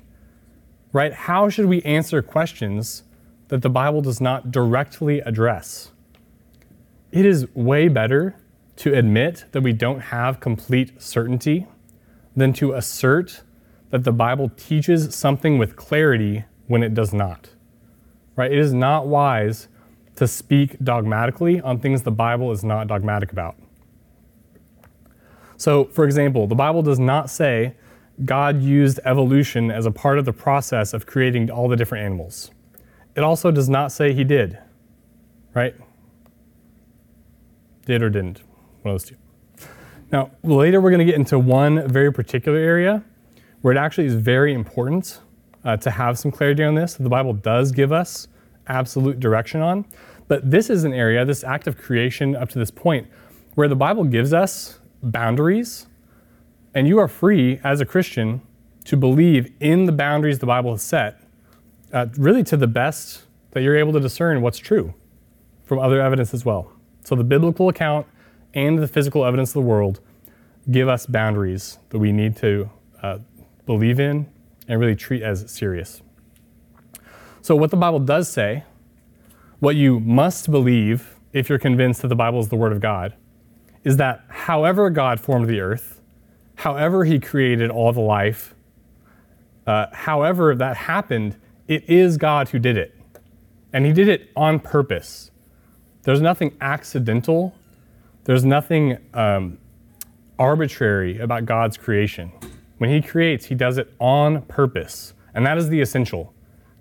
right? 0.93 1.13
How 1.13 1.47
should 1.47 1.67
we 1.67 1.83
answer 1.83 2.23
questions 2.23 3.03
that 3.47 3.61
the 3.61 3.69
Bible 3.69 4.01
does 4.01 4.19
not 4.19 4.51
directly 4.51 5.19
address? 5.19 5.91
It 7.11 7.25
is 7.25 7.47
way 7.55 7.87
better 7.87 8.35
to 8.77 8.93
admit 8.93 9.45
that 9.51 9.61
we 9.61 9.73
don't 9.73 9.99
have 9.99 10.39
complete 10.39 11.01
certainty 11.01 11.67
than 12.35 12.53
to 12.53 12.73
assert 12.73 13.43
that 13.91 14.03
the 14.03 14.11
Bible 14.11 14.51
teaches 14.57 15.15
something 15.15 15.57
with 15.57 15.75
clarity 15.75 16.43
when 16.67 16.83
it 16.83 16.93
does 16.93 17.13
not. 17.13 17.49
Right? 18.35 18.51
It 18.51 18.57
is 18.57 18.73
not 18.73 19.07
wise 19.07 19.67
to 20.15 20.27
speak 20.27 20.77
dogmatically 20.83 21.61
on 21.61 21.79
things 21.79 22.01
the 22.01 22.11
Bible 22.11 22.51
is 22.51 22.63
not 22.63 22.87
dogmatic 22.87 23.31
about. 23.31 23.55
So, 25.57 25.85
for 25.85 26.03
example, 26.03 26.47
the 26.47 26.55
Bible 26.55 26.81
does 26.81 26.99
not 26.99 27.29
say 27.29 27.75
God 28.23 28.61
used 28.61 28.99
evolution 29.05 29.71
as 29.71 29.85
a 29.85 29.91
part 29.91 30.19
of 30.19 30.25
the 30.25 30.33
process 30.33 30.93
of 30.93 31.05
creating 31.05 31.49
all 31.49 31.67
the 31.67 31.75
different 31.75 32.05
animals. 32.05 32.51
It 33.15 33.23
also 33.23 33.51
does 33.51 33.69
not 33.69 33.91
say 33.91 34.13
he 34.13 34.23
did, 34.23 34.57
right? 35.53 35.75
Did 37.85 38.03
or 38.03 38.09
didn't, 38.09 38.41
one 38.81 38.93
of 38.95 39.01
those 39.01 39.09
two. 39.09 39.15
Now, 40.11 40.31
later 40.43 40.81
we're 40.81 40.91
going 40.91 40.99
to 40.99 41.05
get 41.05 41.15
into 41.15 41.39
one 41.39 41.87
very 41.87 42.11
particular 42.11 42.57
area 42.57 43.03
where 43.61 43.73
it 43.73 43.77
actually 43.77 44.05
is 44.05 44.15
very 44.15 44.53
important 44.53 45.19
uh, 45.63 45.77
to 45.77 45.89
have 45.89 46.19
some 46.19 46.31
clarity 46.31 46.63
on 46.63 46.75
this. 46.75 46.95
The 46.95 47.09
Bible 47.09 47.33
does 47.33 47.71
give 47.71 47.91
us 47.91 48.27
absolute 48.67 49.19
direction 49.19 49.61
on. 49.61 49.85
But 50.27 50.49
this 50.49 50.69
is 50.69 50.83
an 50.83 50.93
area, 50.93 51.23
this 51.25 51.43
act 51.43 51.67
of 51.67 51.77
creation 51.77 52.35
up 52.35 52.49
to 52.49 52.59
this 52.59 52.71
point, 52.71 53.07
where 53.53 53.67
the 53.67 53.75
Bible 53.75 54.03
gives 54.03 54.33
us 54.33 54.79
boundaries, 55.03 55.87
and 56.73 56.87
you 56.87 56.97
are 56.99 57.07
free 57.07 57.59
as 57.63 57.79
a 57.79 57.85
Christian 57.85 58.41
to 58.85 58.97
believe 58.97 59.51
in 59.59 59.85
the 59.85 59.91
boundaries 59.91 60.39
the 60.39 60.45
Bible 60.45 60.71
has 60.71 60.81
set, 60.81 61.21
uh, 61.93 62.07
really 62.17 62.43
to 62.43 62.57
the 62.57 62.67
best 62.67 63.23
that 63.51 63.61
you're 63.61 63.77
able 63.77 63.93
to 63.93 63.99
discern 63.99 64.41
what's 64.41 64.57
true 64.57 64.93
from 65.63 65.79
other 65.79 66.01
evidence 66.01 66.33
as 66.33 66.45
well. 66.45 66.71
So 67.03 67.15
the 67.15 67.23
biblical 67.23 67.69
account 67.69 68.07
and 68.53 68.79
the 68.79 68.87
physical 68.87 69.25
evidence 69.25 69.49
of 69.51 69.55
the 69.55 69.61
world 69.61 69.99
give 70.71 70.87
us 70.87 71.05
boundaries 71.05 71.77
that 71.89 71.99
we 71.99 72.11
need 72.11 72.35
to 72.37 72.69
uh, 73.01 73.19
believe 73.65 73.99
in 73.99 74.27
and 74.67 74.79
really 74.79 74.95
treat 74.95 75.21
as 75.21 75.49
serious. 75.51 76.01
So, 77.41 77.55
what 77.55 77.69
the 77.69 77.77
Bible 77.77 77.99
does 77.99 78.27
say, 78.27 78.63
what 79.59 79.75
you 79.75 79.99
must 79.99 80.49
believe 80.49 81.15
if 81.33 81.49
you're 81.49 81.59
convinced 81.59 82.01
that 82.01 82.07
the 82.07 82.15
Bible 82.15 82.39
is 82.39 82.49
the 82.49 82.55
Word 82.55 82.71
of 82.71 82.79
God, 82.79 83.13
is 83.83 83.97
that 83.97 84.23
however 84.29 84.89
God 84.89 85.19
formed 85.19 85.47
the 85.47 85.59
earth, 85.59 86.01
however 86.55 87.05
He 87.05 87.19
created 87.19 87.69
all 87.69 87.93
the 87.93 88.01
life, 88.01 88.55
uh, 89.67 89.87
however 89.91 90.55
that 90.55 90.75
happened, 90.75 91.35
it 91.67 91.89
is 91.89 92.17
God 92.17 92.49
who 92.49 92.59
did 92.59 92.77
it. 92.77 92.95
And 93.73 93.85
He 93.85 93.93
did 93.93 94.07
it 94.07 94.29
on 94.35 94.59
purpose. 94.59 95.31
There's 96.03 96.21
nothing 96.21 96.55
accidental, 96.61 97.55
there's 98.25 98.45
nothing 98.45 98.97
um, 99.13 99.57
arbitrary 100.39 101.19
about 101.19 101.45
God's 101.45 101.77
creation. 101.77 102.31
When 102.77 102.89
He 102.89 103.01
creates, 103.01 103.45
He 103.45 103.55
does 103.55 103.77
it 103.77 103.93
on 103.99 104.43
purpose. 104.43 105.13
And 105.33 105.45
that 105.45 105.57
is 105.57 105.69
the 105.69 105.81
essential 105.81 106.33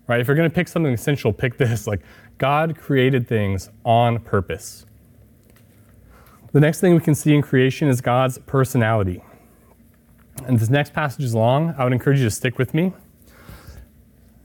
right? 0.07 0.21
If 0.21 0.27
you're 0.27 0.37
going 0.37 0.49
to 0.49 0.55
pick 0.55 0.69
something 0.69 0.93
essential, 0.93 1.33
pick 1.45 1.57
this. 1.59 1.87
Like, 1.87 2.01
God 2.39 2.79
created 2.79 3.29
things 3.29 3.71
on 3.85 4.21
purpose. 4.21 4.87
The 6.53 6.61
next 6.61 6.81
thing 6.81 6.95
we 6.95 7.01
can 7.01 7.15
see 7.15 7.35
in 7.35 7.43
creation 7.43 7.89
is 7.89 8.01
God's 8.01 8.39
personality. 8.39 9.23
And 10.47 10.59
this 10.59 10.69
next 10.69 10.93
passage 10.93 11.25
is 11.25 11.35
long. 11.35 11.75
I 11.79 11.85
would 11.85 11.93
encourage 11.93 12.19
you 12.19 12.25
to 12.25 12.31
stick 12.31 12.59
with 12.59 12.75
me. 12.75 12.93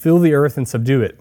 fill 0.00 0.18
the 0.18 0.32
earth 0.32 0.56
and 0.56 0.66
subdue 0.66 1.02
it. 1.02 1.20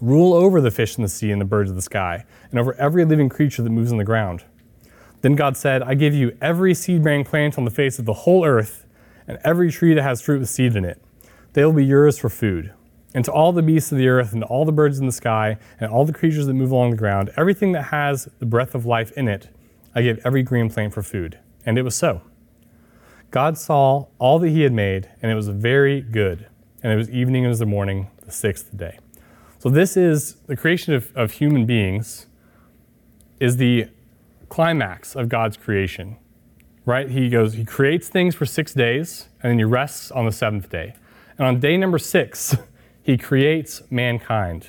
Rule 0.00 0.32
over 0.32 0.62
the 0.62 0.70
fish 0.70 0.96
in 0.96 1.02
the 1.02 1.08
sea 1.10 1.30
and 1.30 1.40
the 1.40 1.44
birds 1.44 1.68
of 1.68 1.76
the 1.76 1.82
sky, 1.82 2.24
and 2.50 2.58
over 2.58 2.72
every 2.74 3.04
living 3.04 3.28
creature 3.28 3.62
that 3.62 3.68
moves 3.68 3.92
on 3.92 3.98
the 3.98 4.04
ground. 4.04 4.44
Then 5.20 5.34
God 5.34 5.58
said, 5.58 5.82
I 5.82 5.94
give 5.94 6.14
you 6.14 6.36
every 6.40 6.72
seed 6.72 7.04
bearing 7.04 7.24
plant 7.24 7.58
on 7.58 7.66
the 7.66 7.70
face 7.70 7.98
of 7.98 8.06
the 8.06 8.14
whole 8.14 8.46
earth, 8.46 8.86
and 9.28 9.38
every 9.44 9.70
tree 9.70 9.92
that 9.92 10.02
has 10.02 10.22
fruit 10.22 10.40
with 10.40 10.48
seed 10.48 10.74
in 10.74 10.86
it 10.86 11.02
they 11.52 11.64
will 11.64 11.72
be 11.72 11.84
yours 11.84 12.18
for 12.18 12.28
food. 12.28 12.72
And 13.14 13.24
to 13.24 13.32
all 13.32 13.50
the 13.50 13.62
beasts 13.62 13.90
of 13.90 13.96
the 13.96 14.08
earth, 14.08 14.34
and 14.34 14.44
all 14.44 14.66
the 14.66 14.72
birds 14.72 14.98
in 14.98 15.06
the 15.06 15.12
sky, 15.12 15.56
and 15.80 15.90
all 15.90 16.04
the 16.04 16.12
creatures 16.12 16.46
that 16.46 16.52
move 16.52 16.70
along 16.70 16.90
the 16.90 16.98
ground, 16.98 17.30
everything 17.34 17.72
that 17.72 17.84
has 17.84 18.28
the 18.40 18.46
breath 18.46 18.74
of 18.74 18.84
life 18.84 19.10
in 19.12 19.26
it, 19.26 19.48
I 19.94 20.02
give 20.02 20.20
every 20.22 20.42
green 20.42 20.68
plant 20.68 20.92
for 20.92 21.02
food. 21.02 21.38
And 21.64 21.78
it 21.78 21.82
was 21.82 21.94
so. 21.94 22.20
God 23.30 23.56
saw 23.56 24.06
all 24.18 24.38
that 24.38 24.50
he 24.50 24.62
had 24.62 24.72
made, 24.74 25.08
and 25.22 25.32
it 25.32 25.34
was 25.34 25.48
very 25.48 26.02
good. 26.02 26.46
And 26.86 26.92
it 26.92 26.98
was 26.98 27.10
evening 27.10 27.42
and 27.42 27.46
it 27.46 27.48
was 27.48 27.58
the 27.58 27.66
morning, 27.66 28.10
the 28.24 28.30
sixth 28.30 28.76
day. 28.76 29.00
So 29.58 29.68
this 29.68 29.96
is 29.96 30.34
the 30.46 30.54
creation 30.54 30.94
of, 30.94 31.10
of 31.16 31.32
human 31.32 31.66
beings 31.66 32.26
is 33.40 33.56
the 33.56 33.88
climax 34.48 35.16
of 35.16 35.28
God's 35.28 35.56
creation. 35.56 36.16
Right? 36.84 37.10
He 37.10 37.28
goes, 37.28 37.54
he 37.54 37.64
creates 37.64 38.08
things 38.08 38.36
for 38.36 38.46
six 38.46 38.72
days, 38.72 39.26
and 39.42 39.50
then 39.50 39.58
he 39.58 39.64
rests 39.64 40.12
on 40.12 40.26
the 40.26 40.30
seventh 40.30 40.70
day. 40.70 40.94
And 41.36 41.48
on 41.48 41.58
day 41.58 41.76
number 41.76 41.98
six, 41.98 42.54
he 43.02 43.18
creates 43.18 43.82
mankind. 43.90 44.68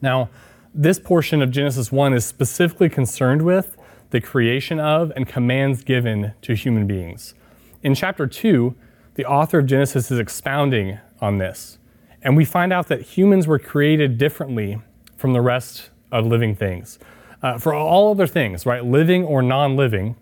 Now, 0.00 0.30
this 0.72 1.00
portion 1.00 1.42
of 1.42 1.50
Genesis 1.50 1.90
1 1.90 2.14
is 2.14 2.24
specifically 2.24 2.88
concerned 2.88 3.42
with 3.42 3.76
the 4.10 4.20
creation 4.20 4.78
of 4.78 5.10
and 5.16 5.26
commands 5.26 5.82
given 5.82 6.34
to 6.42 6.54
human 6.54 6.86
beings. 6.86 7.34
In 7.82 7.96
chapter 7.96 8.28
2, 8.28 8.76
the 9.14 9.24
author 9.24 9.58
of 9.58 9.66
Genesis 9.66 10.10
is 10.10 10.18
expounding 10.18 10.98
on 11.20 11.38
this. 11.38 11.78
And 12.22 12.36
we 12.36 12.44
find 12.44 12.72
out 12.72 12.88
that 12.88 13.02
humans 13.02 13.46
were 13.46 13.58
created 13.58 14.18
differently 14.18 14.80
from 15.16 15.32
the 15.32 15.40
rest 15.40 15.90
of 16.12 16.26
living 16.26 16.54
things. 16.54 16.98
Uh, 17.42 17.58
for 17.58 17.74
all 17.74 18.10
other 18.10 18.26
things, 18.26 18.66
right, 18.66 18.84
living 18.84 19.24
or 19.24 19.42
non 19.42 19.76
living, 19.76 20.16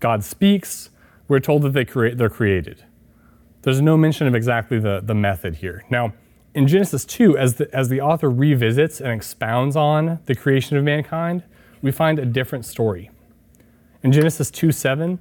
God 0.00 0.24
speaks, 0.24 0.90
we're 1.26 1.40
told 1.40 1.62
that 1.62 1.72
they 1.74 1.84
create, 1.84 2.16
they're 2.16 2.30
created. 2.30 2.84
There's 3.62 3.80
no 3.80 3.96
mention 3.96 4.26
of 4.26 4.34
exactly 4.34 4.78
the, 4.78 5.00
the 5.04 5.14
method 5.14 5.56
here. 5.56 5.84
Now, 5.90 6.14
in 6.54 6.66
Genesis 6.66 7.04
2, 7.04 7.36
as 7.36 7.56
the, 7.56 7.74
as 7.74 7.88
the 7.88 8.00
author 8.00 8.30
revisits 8.30 9.00
and 9.00 9.12
expounds 9.12 9.76
on 9.76 10.20
the 10.24 10.34
creation 10.34 10.76
of 10.76 10.84
mankind, 10.84 11.42
we 11.82 11.92
find 11.92 12.18
a 12.18 12.24
different 12.24 12.64
story. 12.64 13.10
In 14.02 14.12
Genesis 14.12 14.50
2 14.50 14.72
7, 14.72 15.18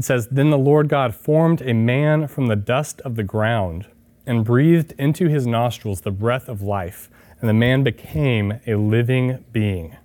it 0.00 0.04
says, 0.04 0.28
Then 0.28 0.48
the 0.48 0.56
Lord 0.56 0.88
God 0.88 1.14
formed 1.14 1.60
a 1.60 1.74
man 1.74 2.26
from 2.26 2.46
the 2.46 2.56
dust 2.56 3.02
of 3.02 3.16
the 3.16 3.22
ground 3.22 3.84
and 4.24 4.46
breathed 4.46 4.94
into 4.96 5.28
his 5.28 5.46
nostrils 5.46 6.00
the 6.00 6.10
breath 6.10 6.48
of 6.48 6.62
life, 6.62 7.10
and 7.38 7.50
the 7.50 7.54
man 7.54 7.84
became 7.84 8.60
a 8.66 8.76
living 8.76 9.44
being. 9.52 9.98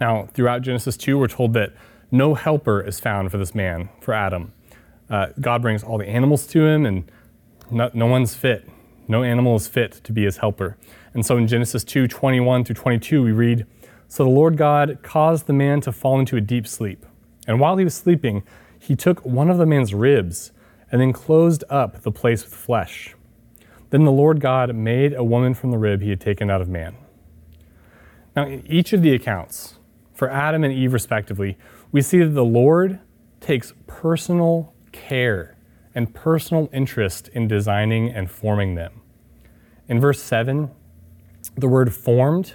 Now, 0.00 0.30
throughout 0.32 0.62
Genesis 0.62 0.96
2, 0.96 1.18
we're 1.18 1.28
told 1.28 1.52
that 1.52 1.74
no 2.10 2.32
helper 2.32 2.80
is 2.80 2.98
found 2.98 3.30
for 3.30 3.36
this 3.36 3.54
man, 3.54 3.90
for 4.00 4.14
Adam. 4.14 4.54
Uh, 5.10 5.26
God 5.38 5.60
brings 5.60 5.82
all 5.82 5.98
the 5.98 6.08
animals 6.08 6.46
to 6.46 6.64
him, 6.64 6.86
and 6.86 7.12
no, 7.70 7.90
no 7.92 8.06
one's 8.06 8.34
fit. 8.34 8.66
No 9.06 9.22
animal 9.22 9.56
is 9.56 9.68
fit 9.68 10.00
to 10.04 10.12
be 10.12 10.24
his 10.24 10.38
helper. 10.38 10.78
And 11.12 11.26
so 11.26 11.36
in 11.36 11.46
Genesis 11.46 11.84
2 11.84 12.08
21 12.08 12.64
through 12.64 12.76
22, 12.76 13.22
we 13.22 13.32
read 13.32 13.66
So 14.08 14.24
the 14.24 14.30
Lord 14.30 14.56
God 14.56 15.00
caused 15.02 15.46
the 15.46 15.52
man 15.52 15.82
to 15.82 15.92
fall 15.92 16.18
into 16.18 16.38
a 16.38 16.40
deep 16.40 16.66
sleep. 16.66 17.04
And 17.50 17.58
while 17.58 17.76
he 17.76 17.82
was 17.82 17.94
sleeping, 17.94 18.44
he 18.78 18.94
took 18.94 19.26
one 19.26 19.50
of 19.50 19.58
the 19.58 19.66
man's 19.66 19.92
ribs 19.92 20.52
and 20.92 21.00
then 21.00 21.12
closed 21.12 21.64
up 21.68 22.02
the 22.02 22.12
place 22.12 22.44
with 22.44 22.54
flesh. 22.54 23.16
Then 23.90 24.04
the 24.04 24.12
Lord 24.12 24.40
God 24.40 24.72
made 24.72 25.14
a 25.14 25.24
woman 25.24 25.54
from 25.54 25.72
the 25.72 25.76
rib 25.76 26.00
he 26.00 26.10
had 26.10 26.20
taken 26.20 26.48
out 26.48 26.60
of 26.60 26.68
man. 26.68 26.94
Now, 28.36 28.46
in 28.46 28.64
each 28.68 28.92
of 28.92 29.02
the 29.02 29.12
accounts, 29.12 29.80
for 30.14 30.30
Adam 30.30 30.62
and 30.62 30.72
Eve 30.72 30.92
respectively, 30.92 31.58
we 31.90 32.02
see 32.02 32.20
that 32.20 32.36
the 32.36 32.44
Lord 32.44 33.00
takes 33.40 33.74
personal 33.88 34.72
care 34.92 35.56
and 35.92 36.14
personal 36.14 36.70
interest 36.72 37.26
in 37.32 37.48
designing 37.48 38.10
and 38.10 38.30
forming 38.30 38.76
them. 38.76 39.00
In 39.88 40.00
verse 40.00 40.22
7, 40.22 40.70
the 41.56 41.66
word 41.66 41.92
formed 41.92 42.54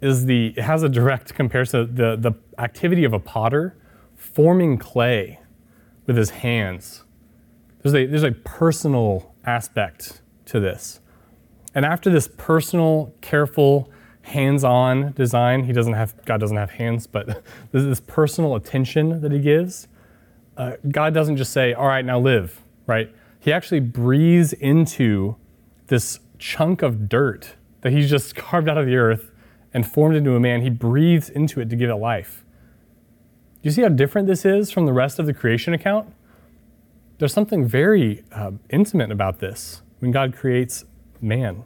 is 0.00 0.26
the 0.26 0.54
it 0.56 0.62
has 0.62 0.82
a 0.82 0.88
direct 0.88 1.34
comparison 1.36 1.94
the 1.94 2.16
the 2.16 2.32
activity 2.58 3.04
of 3.04 3.12
a 3.12 3.20
potter 3.20 3.76
forming 4.34 4.78
clay 4.78 5.38
with 6.06 6.16
his 6.16 6.30
hands. 6.30 7.04
There's 7.82 7.94
a 7.94 8.06
there's 8.06 8.22
a 8.22 8.32
personal 8.32 9.34
aspect 9.44 10.20
to 10.46 10.60
this. 10.60 11.00
And 11.74 11.84
after 11.84 12.10
this 12.10 12.28
personal, 12.36 13.14
careful, 13.20 13.90
hands-on 14.22 15.12
design, 15.12 15.64
he 15.64 15.72
doesn't 15.72 15.92
have 15.92 16.14
God 16.24 16.40
doesn't 16.40 16.56
have 16.56 16.72
hands, 16.72 17.06
but 17.06 17.26
there's 17.72 17.84
this 17.84 18.00
personal 18.00 18.56
attention 18.56 19.20
that 19.20 19.32
he 19.32 19.38
gives. 19.38 19.88
Uh, 20.56 20.72
God 20.88 21.14
doesn't 21.14 21.36
just 21.36 21.52
say, 21.52 21.72
"All 21.72 21.86
right, 21.86 22.04
now 22.04 22.18
live," 22.18 22.62
right? 22.86 23.14
He 23.38 23.52
actually 23.52 23.80
breathes 23.80 24.52
into 24.52 25.36
this 25.88 26.20
chunk 26.38 26.82
of 26.82 27.08
dirt 27.08 27.54
that 27.82 27.92
he's 27.92 28.08
just 28.08 28.34
carved 28.34 28.68
out 28.68 28.78
of 28.78 28.86
the 28.86 28.96
earth 28.96 29.30
and 29.74 29.86
formed 29.86 30.16
into 30.16 30.34
a 30.34 30.40
man. 30.40 30.62
He 30.62 30.70
breathes 30.70 31.28
into 31.28 31.60
it 31.60 31.68
to 31.70 31.76
give 31.76 31.90
it 31.90 31.96
life. 31.96 32.44
You 33.64 33.70
see 33.70 33.80
how 33.80 33.88
different 33.88 34.28
this 34.28 34.44
is 34.44 34.70
from 34.70 34.84
the 34.84 34.92
rest 34.92 35.18
of 35.18 35.24
the 35.24 35.32
creation 35.32 35.72
account? 35.72 36.12
There's 37.16 37.32
something 37.32 37.66
very 37.66 38.22
uh, 38.30 38.50
intimate 38.68 39.10
about 39.10 39.38
this 39.38 39.80
when 40.00 40.10
God 40.10 40.36
creates 40.36 40.84
man. 41.22 41.64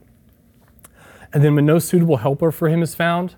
And 1.32 1.42
then 1.42 1.56
when 1.56 1.66
no 1.66 1.80
suitable 1.80 2.18
helper 2.18 2.52
for 2.52 2.68
him 2.68 2.82
is 2.82 2.94
found, 2.94 3.34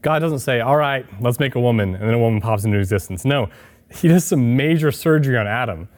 God 0.00 0.20
doesn't 0.20 0.38
say, 0.38 0.60
all 0.60 0.76
right, 0.76 1.04
let's 1.20 1.40
make 1.40 1.56
a 1.56 1.60
woman, 1.60 1.96
and 1.96 2.04
then 2.04 2.14
a 2.14 2.18
woman 2.18 2.40
pops 2.40 2.64
into 2.64 2.78
existence. 2.78 3.24
No, 3.24 3.48
he 3.90 4.06
does 4.06 4.24
some 4.24 4.56
major 4.56 4.92
surgery 4.92 5.36
on 5.36 5.48
Adam, 5.48 5.88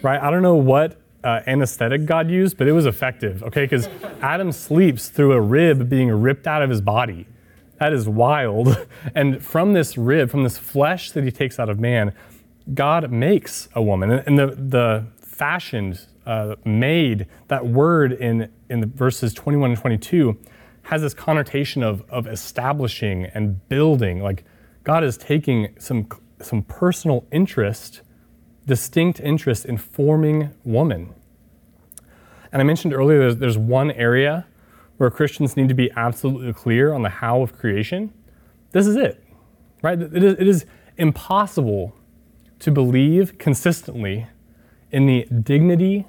right? 0.00 0.22
I 0.22 0.30
don't 0.30 0.42
know 0.42 0.54
what 0.54 0.96
uh, 1.24 1.40
anesthetic 1.48 2.06
God 2.06 2.30
used, 2.30 2.56
but 2.56 2.68
it 2.68 2.72
was 2.72 2.86
effective, 2.86 3.42
okay? 3.42 3.64
Because 3.64 3.88
Adam 4.22 4.52
sleeps 4.52 5.08
through 5.08 5.32
a 5.32 5.40
rib 5.40 5.88
being 5.88 6.08
ripped 6.12 6.46
out 6.46 6.62
of 6.62 6.70
his 6.70 6.80
body. 6.80 7.26
That 7.78 7.92
is 7.92 8.08
wild. 8.08 8.76
And 9.14 9.42
from 9.42 9.74
this 9.74 9.98
rib, 9.98 10.30
from 10.30 10.44
this 10.44 10.56
flesh 10.56 11.10
that 11.12 11.24
he 11.24 11.30
takes 11.30 11.58
out 11.58 11.68
of 11.68 11.78
man, 11.78 12.14
God 12.72 13.10
makes 13.10 13.68
a 13.74 13.82
woman. 13.82 14.10
And 14.10 14.38
the, 14.38 14.46
the 14.46 15.06
fashioned, 15.20 16.06
uh, 16.26 16.56
made, 16.64 17.26
that 17.48 17.66
word 17.66 18.12
in, 18.12 18.50
in 18.70 18.80
the 18.80 18.86
verses 18.86 19.34
21 19.34 19.72
and 19.72 19.78
22 19.78 20.38
has 20.84 21.02
this 21.02 21.14
connotation 21.14 21.82
of, 21.82 22.02
of 22.08 22.26
establishing 22.26 23.26
and 23.26 23.68
building. 23.68 24.22
Like 24.22 24.44
God 24.84 25.04
is 25.04 25.16
taking 25.16 25.74
some, 25.78 26.08
some 26.40 26.62
personal 26.62 27.26
interest 27.30 28.00
distinct 28.66 29.20
interest 29.20 29.66
in 29.66 29.76
forming 29.76 30.50
woman. 30.64 31.14
And 32.52 32.62
I 32.62 32.64
mentioned 32.64 32.94
earlier 32.94 33.18
there's, 33.18 33.36
there's 33.36 33.58
one 33.58 33.90
area 33.90 34.46
where 34.96 35.10
Christians 35.10 35.56
need 35.56 35.68
to 35.68 35.74
be 35.74 35.90
absolutely 35.96 36.52
clear 36.52 36.92
on 36.92 37.02
the 37.02 37.08
how 37.08 37.42
of 37.42 37.56
creation. 37.56 38.12
This 38.72 38.86
is 38.86 38.96
it, 38.96 39.22
right? 39.82 40.00
It 40.00 40.22
is, 40.22 40.34
it 40.38 40.46
is 40.46 40.66
impossible 40.96 41.94
to 42.60 42.70
believe 42.70 43.38
consistently 43.38 44.26
in 44.90 45.06
the 45.06 45.26
dignity 45.42 46.06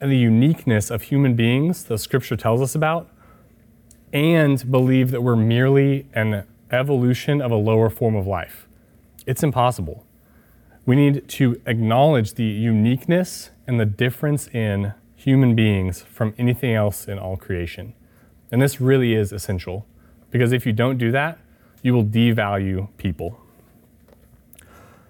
and 0.00 0.10
the 0.12 0.16
uniqueness 0.16 0.90
of 0.90 1.02
human 1.02 1.34
beings 1.34 1.84
that 1.84 1.98
Scripture 1.98 2.36
tells 2.36 2.60
us 2.60 2.74
about, 2.74 3.10
and 4.12 4.70
believe 4.70 5.10
that 5.10 5.22
we're 5.22 5.36
merely 5.36 6.08
an 6.14 6.44
evolution 6.70 7.42
of 7.42 7.50
a 7.50 7.56
lower 7.56 7.90
form 7.90 8.14
of 8.14 8.26
life. 8.26 8.68
It's 9.26 9.42
impossible. 9.42 10.06
We 10.86 10.96
need 10.96 11.28
to 11.28 11.60
acknowledge 11.66 12.34
the 12.34 12.44
uniqueness 12.44 13.50
and 13.66 13.78
the 13.78 13.84
difference 13.84 14.48
in 14.48 14.94
human 15.14 15.54
beings 15.54 16.02
from 16.02 16.34
anything 16.38 16.74
else 16.74 17.06
in 17.06 17.18
all 17.18 17.36
creation. 17.36 17.92
And 18.50 18.62
this 18.62 18.80
really 18.80 19.14
is 19.14 19.32
essential 19.32 19.86
because 20.30 20.52
if 20.52 20.66
you 20.66 20.72
don't 20.72 20.98
do 20.98 21.10
that, 21.12 21.38
you 21.82 21.94
will 21.94 22.04
devalue 22.04 22.88
people. 22.96 23.40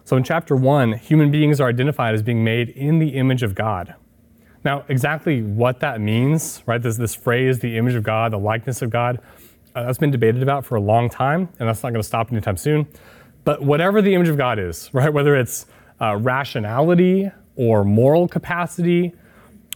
So 0.04 0.16
in 0.16 0.24
chapter 0.24 0.56
one, 0.56 0.92
human 0.94 1.30
beings 1.30 1.60
are 1.60 1.68
identified 1.68 2.14
as 2.14 2.22
being 2.22 2.42
made 2.42 2.70
in 2.70 2.98
the 2.98 3.10
image 3.10 3.42
of 3.42 3.54
God. 3.54 3.94
Now, 4.64 4.84
exactly 4.88 5.42
what 5.42 5.80
that 5.80 6.00
means, 6.00 6.62
right? 6.66 6.82
This, 6.82 6.96
this 6.96 7.14
phrase, 7.14 7.60
the 7.60 7.76
image 7.76 7.94
of 7.94 8.02
God, 8.02 8.32
the 8.32 8.38
likeness 8.38 8.82
of 8.82 8.90
God, 8.90 9.20
uh, 9.74 9.84
that's 9.84 9.98
been 9.98 10.10
debated 10.10 10.42
about 10.42 10.64
for 10.64 10.76
a 10.76 10.80
long 10.80 11.08
time, 11.08 11.48
and 11.58 11.68
that's 11.68 11.82
not 11.82 11.90
going 11.90 12.02
to 12.02 12.06
stop 12.06 12.32
anytime 12.32 12.56
soon. 12.56 12.86
But 13.44 13.62
whatever 13.62 14.02
the 14.02 14.14
image 14.14 14.28
of 14.28 14.36
God 14.36 14.58
is, 14.58 14.90
right, 14.92 15.12
whether 15.12 15.36
it's 15.36 15.66
uh, 16.00 16.16
rationality 16.16 17.30
or 17.56 17.84
moral 17.84 18.28
capacity 18.28 19.14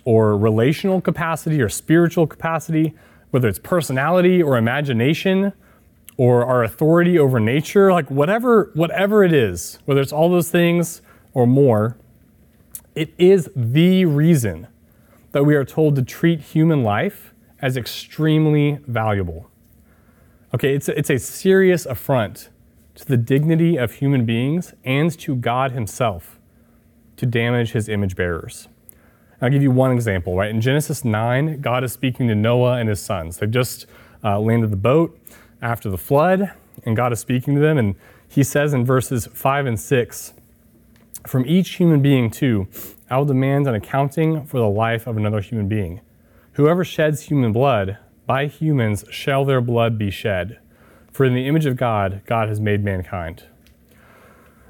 or 0.04 0.36
relational 0.36 1.00
capacity 1.00 1.60
or 1.60 1.68
spiritual 1.68 2.26
capacity, 2.26 2.94
whether 3.32 3.48
it's 3.48 3.58
personality 3.58 4.42
or 4.42 4.56
imagination 4.56 5.52
or 6.18 6.44
our 6.44 6.62
authority 6.62 7.18
over 7.18 7.40
nature, 7.40 7.90
like 7.90 8.10
whatever, 8.10 8.70
whatever 8.74 9.24
it 9.24 9.32
is, 9.32 9.78
whether 9.86 10.00
it's 10.00 10.12
all 10.12 10.30
those 10.30 10.50
things 10.50 11.00
or 11.32 11.46
more, 11.46 11.96
it 12.94 13.12
is 13.16 13.50
the 13.56 14.04
reason 14.04 14.68
that 15.32 15.44
we 15.44 15.54
are 15.54 15.64
told 15.64 15.96
to 15.96 16.02
treat 16.02 16.40
human 16.40 16.82
life 16.82 17.32
as 17.60 17.76
extremely 17.78 18.78
valuable. 18.86 19.50
Okay, 20.54 20.74
it's 20.74 20.88
a, 20.88 20.98
it's 20.98 21.08
a 21.08 21.18
serious 21.18 21.86
affront 21.86 22.50
to 22.96 23.06
the 23.06 23.16
dignity 23.16 23.78
of 23.78 23.94
human 23.94 24.26
beings 24.26 24.74
and 24.84 25.10
to 25.20 25.34
God 25.34 25.72
Himself 25.72 26.38
to 27.16 27.24
damage 27.24 27.72
His 27.72 27.88
image 27.88 28.14
bearers. 28.14 28.68
I'll 29.42 29.50
give 29.50 29.62
you 29.62 29.72
one 29.72 29.90
example, 29.90 30.36
right? 30.36 30.50
In 30.50 30.60
Genesis 30.60 31.04
9, 31.04 31.60
God 31.60 31.82
is 31.82 31.92
speaking 31.92 32.28
to 32.28 32.34
Noah 32.36 32.78
and 32.78 32.88
his 32.88 33.02
sons. 33.02 33.38
They've 33.38 33.50
just 33.50 33.86
uh, 34.22 34.38
landed 34.38 34.70
the 34.70 34.76
boat 34.76 35.18
after 35.60 35.90
the 35.90 35.98
flood, 35.98 36.52
and 36.84 36.94
God 36.94 37.12
is 37.12 37.18
speaking 37.18 37.56
to 37.56 37.60
them. 37.60 37.76
And 37.76 37.96
He 38.28 38.44
says 38.44 38.72
in 38.72 38.84
verses 38.84 39.26
5 39.26 39.66
and 39.66 39.80
6 39.80 40.34
From 41.26 41.44
each 41.44 41.70
human 41.70 42.00
being, 42.00 42.30
too, 42.30 42.68
I 43.10 43.16
will 43.16 43.24
demand 43.24 43.66
an 43.66 43.74
accounting 43.74 44.46
for 44.46 44.58
the 44.58 44.68
life 44.68 45.08
of 45.08 45.16
another 45.16 45.40
human 45.40 45.66
being. 45.66 46.00
Whoever 46.52 46.84
sheds 46.84 47.22
human 47.22 47.52
blood, 47.52 47.98
by 48.26 48.46
humans 48.46 49.04
shall 49.10 49.44
their 49.44 49.60
blood 49.60 49.98
be 49.98 50.10
shed. 50.10 50.60
For 51.10 51.26
in 51.26 51.34
the 51.34 51.48
image 51.48 51.66
of 51.66 51.76
God, 51.76 52.22
God 52.26 52.48
has 52.48 52.60
made 52.60 52.84
mankind. 52.84 53.42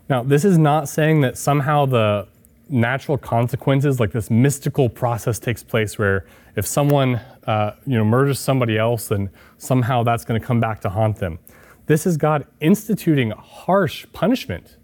Now, 0.09 0.23
this 0.23 0.45
is 0.45 0.57
not 0.57 0.89
saying 0.89 1.21
that 1.21 1.37
somehow 1.37 1.87
the 1.87 2.27
natural 2.73 3.19
consequences, 3.19 4.01
like 4.01 4.13
this 4.13 4.31
mystical 4.31 4.89
process, 4.89 5.39
takes 5.39 5.63
place 5.63 5.99
where 5.99 6.27
if 6.57 6.67
someone 6.67 7.21
uh, 7.47 7.73
you 7.87 7.97
know, 7.97 8.05
murders 8.05 8.39
somebody 8.39 8.79
else, 8.79 9.09
then 9.09 9.31
somehow 9.59 10.03
that's 10.03 10.25
going 10.25 10.41
to 10.41 10.47
come 10.47 10.61
back 10.61 10.81
to 10.81 10.89
haunt 10.89 11.17
them. 11.17 11.39
This 11.87 12.07
is 12.07 12.17
God 12.17 12.47
instituting 12.61 13.31
harsh 13.33 14.07
punishment 14.13 14.77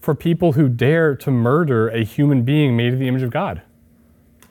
for 0.00 0.14
people 0.14 0.52
who 0.52 0.68
dare 0.68 1.14
to 1.16 1.30
murder 1.30 1.88
a 1.88 2.02
human 2.04 2.42
being 2.42 2.76
made 2.76 2.94
in 2.94 2.98
the 2.98 3.08
image 3.08 3.22
of 3.22 3.30
God. 3.30 3.62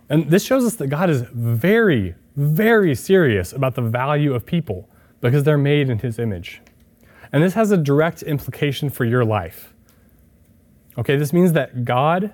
And 0.07 0.29
this 0.29 0.43
shows 0.43 0.65
us 0.65 0.75
that 0.75 0.87
God 0.87 1.09
is 1.09 1.21
very, 1.21 2.15
very 2.35 2.95
serious 2.95 3.51
about 3.51 3.75
the 3.75 3.81
value 3.81 4.33
of 4.33 4.45
people 4.45 4.89
because 5.21 5.43
they're 5.43 5.57
made 5.57 5.89
in 5.89 5.99
his 5.99 6.19
image. 6.19 6.61
And 7.31 7.43
this 7.43 7.53
has 7.53 7.71
a 7.71 7.77
direct 7.77 8.23
implication 8.23 8.89
for 8.89 9.05
your 9.05 9.25
life. 9.25 9.73
Okay, 10.99 11.15
this 11.15 11.31
means 11.31 11.53
that 11.53 11.85
God 11.85 12.33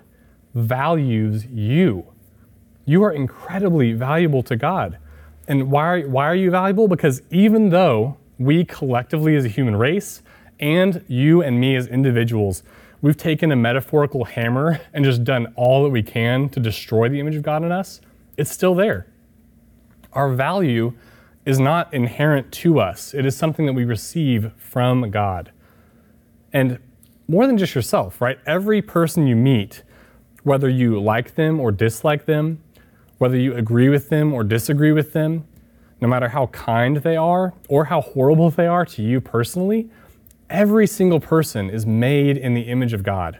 values 0.55 1.45
you. 1.45 2.11
You 2.83 3.03
are 3.03 3.11
incredibly 3.11 3.93
valuable 3.93 4.41
to 4.41 4.55
God. 4.55 4.97
And 5.47 5.69
why 5.69 5.85
are, 5.85 6.09
why 6.09 6.25
are 6.25 6.35
you 6.35 6.49
valuable? 6.49 6.87
Because 6.87 7.21
even 7.29 7.69
though 7.69 8.17
we 8.39 8.65
collectively 8.65 9.35
as 9.35 9.45
a 9.45 9.49
human 9.49 9.75
race 9.75 10.23
and 10.59 11.05
you 11.07 11.43
and 11.43 11.59
me 11.59 11.75
as 11.75 11.85
individuals, 11.85 12.63
we've 13.03 13.15
taken 13.15 13.51
a 13.51 13.55
metaphorical 13.55 14.25
hammer 14.25 14.81
and 14.93 15.05
just 15.05 15.23
done 15.23 15.53
all 15.55 15.83
that 15.83 15.91
we 15.91 16.01
can 16.01 16.49
to 16.49 16.59
destroy 16.59 17.07
the 17.07 17.19
image 17.19 17.35
of 17.35 17.43
God 17.43 17.63
in 17.63 17.71
us, 17.71 18.01
it's 18.35 18.49
still 18.49 18.73
there. 18.73 19.05
Our 20.13 20.33
value 20.33 20.93
is 21.45 21.59
not 21.59 21.93
inherent 21.93 22.51
to 22.51 22.79
us, 22.79 23.13
it 23.13 23.27
is 23.27 23.37
something 23.37 23.67
that 23.67 23.73
we 23.73 23.85
receive 23.85 24.51
from 24.57 25.11
God. 25.11 25.51
And 26.51 26.79
more 27.27 27.47
than 27.47 27.57
just 27.57 27.75
yourself, 27.75 28.21
right? 28.21 28.37
Every 28.45 28.81
person 28.81 29.27
you 29.27 29.35
meet, 29.35 29.83
whether 30.43 30.69
you 30.69 30.99
like 31.01 31.35
them 31.35 31.59
or 31.59 31.71
dislike 31.71 32.25
them, 32.25 32.61
whether 33.17 33.37
you 33.37 33.55
agree 33.55 33.89
with 33.89 34.09
them 34.09 34.33
or 34.33 34.43
disagree 34.43 34.91
with 34.91 35.13
them, 35.13 35.45
no 36.01 36.07
matter 36.07 36.29
how 36.29 36.47
kind 36.47 36.97
they 36.97 37.15
are 37.15 37.53
or 37.67 37.85
how 37.85 38.01
horrible 38.01 38.49
they 38.49 38.67
are 38.67 38.85
to 38.85 39.01
you 39.01 39.21
personally, 39.21 39.89
every 40.49 40.85
single 40.85 41.19
person 41.19 41.69
is 41.69 41.85
made 41.85 42.37
in 42.37 42.53
the 42.53 42.63
image 42.63 42.93
of 42.93 43.01
God. 43.01 43.39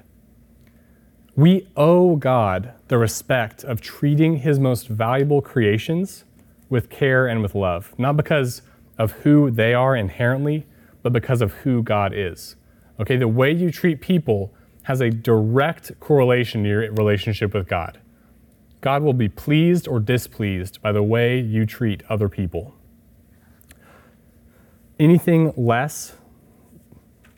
We 1.36 1.68
owe 1.76 2.16
God 2.16 2.74
the 2.88 2.98
respect 2.98 3.64
of 3.64 3.82
treating 3.82 4.38
his 4.38 4.58
most 4.58 4.88
valuable 4.88 5.42
creations 5.42 6.24
with 6.70 6.90
care 6.90 7.28
and 7.28 7.42
with 7.42 7.54
love, 7.54 7.94
not 7.98 8.16
because 8.18 8.62
of 8.98 9.12
who 9.12 9.52
they 9.52 9.74
are 9.74 9.96
inherently, 9.96 10.66
but 11.04 11.12
because 11.12 11.42
of 11.42 11.52
who 11.54 11.84
God 11.84 12.14
is. 12.16 12.56
Okay, 13.00 13.18
the 13.18 13.28
way 13.28 13.52
you 13.52 13.72
treat 13.72 14.02
people 14.02 14.54
has 14.84 15.02
a 15.02 15.10
direct 15.10 16.00
correlation 16.00 16.64
to 16.64 16.70
your 16.70 16.92
relationship 16.92 17.54
with 17.54 17.68
God. 17.68 18.00
God 18.82 19.02
will 19.02 19.14
be 19.14 19.28
pleased 19.28 19.88
or 19.88 20.00
displeased 20.00 20.82
by 20.82 20.92
the 20.92 21.02
way 21.02 21.40
you 21.40 21.66
treat 21.66 22.04
other 22.08 22.30
people. 22.30 22.76
Anything 25.00 25.52
less 25.58 26.14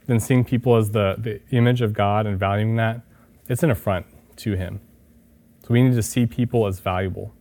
than 0.08 0.20
seeing 0.20 0.44
people 0.44 0.76
as 0.76 0.92
the, 0.92 1.16
the 1.18 1.42
image 1.56 1.82
of 1.82 1.94
God 1.94 2.26
and 2.26 2.38
valuing 2.38 2.76
that, 2.76 3.02
it's 3.48 3.64
an 3.64 3.72
affront 3.72 4.06
to 4.38 4.56
Him. 4.56 4.82
So 5.64 5.74
we 5.74 5.82
need 5.82 5.96
to 5.96 6.04
see 6.04 6.26
people 6.26 6.68
as 6.68 6.80
valuable. 6.80 7.34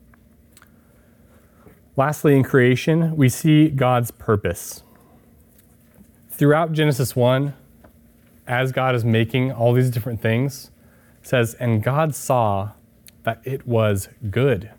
Lastly, 1.97 2.37
in 2.37 2.45
creation, 2.45 3.17
we 3.17 3.29
see 3.29 3.69
God's 3.71 4.11
purpose. 4.11 4.83
Throughout 6.31 6.73
Genesis 6.73 7.17
1, 7.17 7.55
as 8.47 8.73
God 8.73 8.95
is 8.95 9.05
making 9.05 9.53
all 9.53 9.73
these 9.73 9.91
different 9.91 10.21
things, 10.21 10.71
says, 11.23 11.55
And 11.55 11.83
God 11.83 12.15
saw 12.15 12.71
that 13.25 13.41
it 13.45 13.67
was 13.67 14.09
good. 14.31 14.71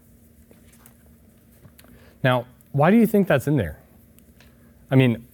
Now, 2.23 2.45
why 2.71 2.91
do 2.91 2.97
you 2.97 3.07
think 3.07 3.27
that's 3.27 3.47
in 3.47 3.57
there? 3.57 3.79
I 4.89 4.95
mean, 4.95 5.25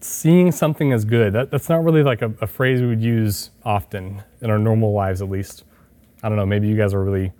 seeing 0.00 0.52
something 0.52 0.92
as 0.92 1.04
good, 1.04 1.32
that, 1.34 1.50
that's 1.50 1.68
not 1.68 1.84
really 1.84 2.02
like 2.02 2.22
a, 2.22 2.32
a, 2.40 2.46
phrase 2.46 2.80
we 2.80 2.86
would 2.86 3.02
use 3.02 3.50
often 3.64 4.22
in 4.40 4.50
our 4.50 4.58
normal 4.58 4.92
lives, 4.92 5.20
at 5.20 5.28
least. 5.28 5.64
I 6.22 6.28
don't 6.28 6.36
know, 6.36 6.46
maybe 6.46 6.68
you 6.68 6.76
guys 6.76 6.94
are 6.94 7.02
really 7.02 7.32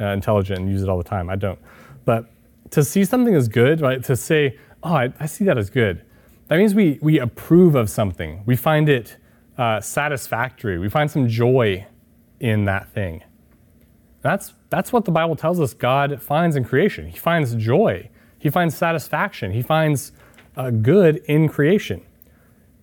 uh, 0.00 0.06
intelligent 0.06 0.60
and 0.60 0.70
use 0.70 0.82
it 0.82 0.88
all 0.88 0.98
the 0.98 1.04
time. 1.04 1.30
I 1.30 1.36
don't. 1.36 1.58
But 2.04 2.26
to 2.70 2.82
see 2.84 3.04
something 3.04 3.34
as 3.34 3.48
good, 3.48 3.80
right, 3.80 4.02
to 4.04 4.16
say, 4.16 4.58
oh, 4.82 4.94
I, 4.94 5.12
I 5.20 5.26
see 5.26 5.44
that 5.44 5.58
as 5.58 5.70
good, 5.70 6.02
that 6.48 6.58
means 6.58 6.74
we, 6.74 6.98
we 7.02 7.18
approve 7.18 7.74
of 7.74 7.90
something. 7.90 8.42
We 8.46 8.56
find 8.56 8.88
it 8.88 9.16
uh, 9.58 9.80
satisfactory. 9.80 10.78
We 10.78 10.88
find 10.88 11.10
some 11.10 11.28
joy 11.28 11.86
in 12.40 12.64
that 12.66 12.88
thing. 12.88 13.22
That's, 14.22 14.54
that's 14.70 14.92
what 14.92 15.04
the 15.04 15.10
Bible 15.10 15.36
tells 15.36 15.60
us 15.60 15.72
God 15.72 16.20
finds 16.20 16.56
in 16.56 16.64
creation. 16.64 17.06
He 17.06 17.18
finds 17.18 17.54
joy, 17.54 18.10
He 18.38 18.50
finds 18.50 18.76
satisfaction, 18.76 19.52
He 19.52 19.62
finds 19.62 20.12
uh, 20.56 20.70
good 20.70 21.16
in 21.26 21.48
creation. 21.48 22.02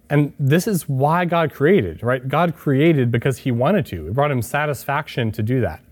And 0.09 0.33
this 0.39 0.67
is 0.67 0.87
why 0.87 1.25
God 1.25 1.53
created, 1.53 2.03
right? 2.03 2.27
God 2.27 2.55
created 2.55 3.11
because 3.11 3.39
He 3.39 3.51
wanted 3.51 3.85
to. 3.87 4.07
It 4.07 4.13
brought 4.13 4.31
Him 4.31 4.41
satisfaction 4.41 5.31
to 5.31 5.43
do 5.43 5.61
that. 5.61 5.83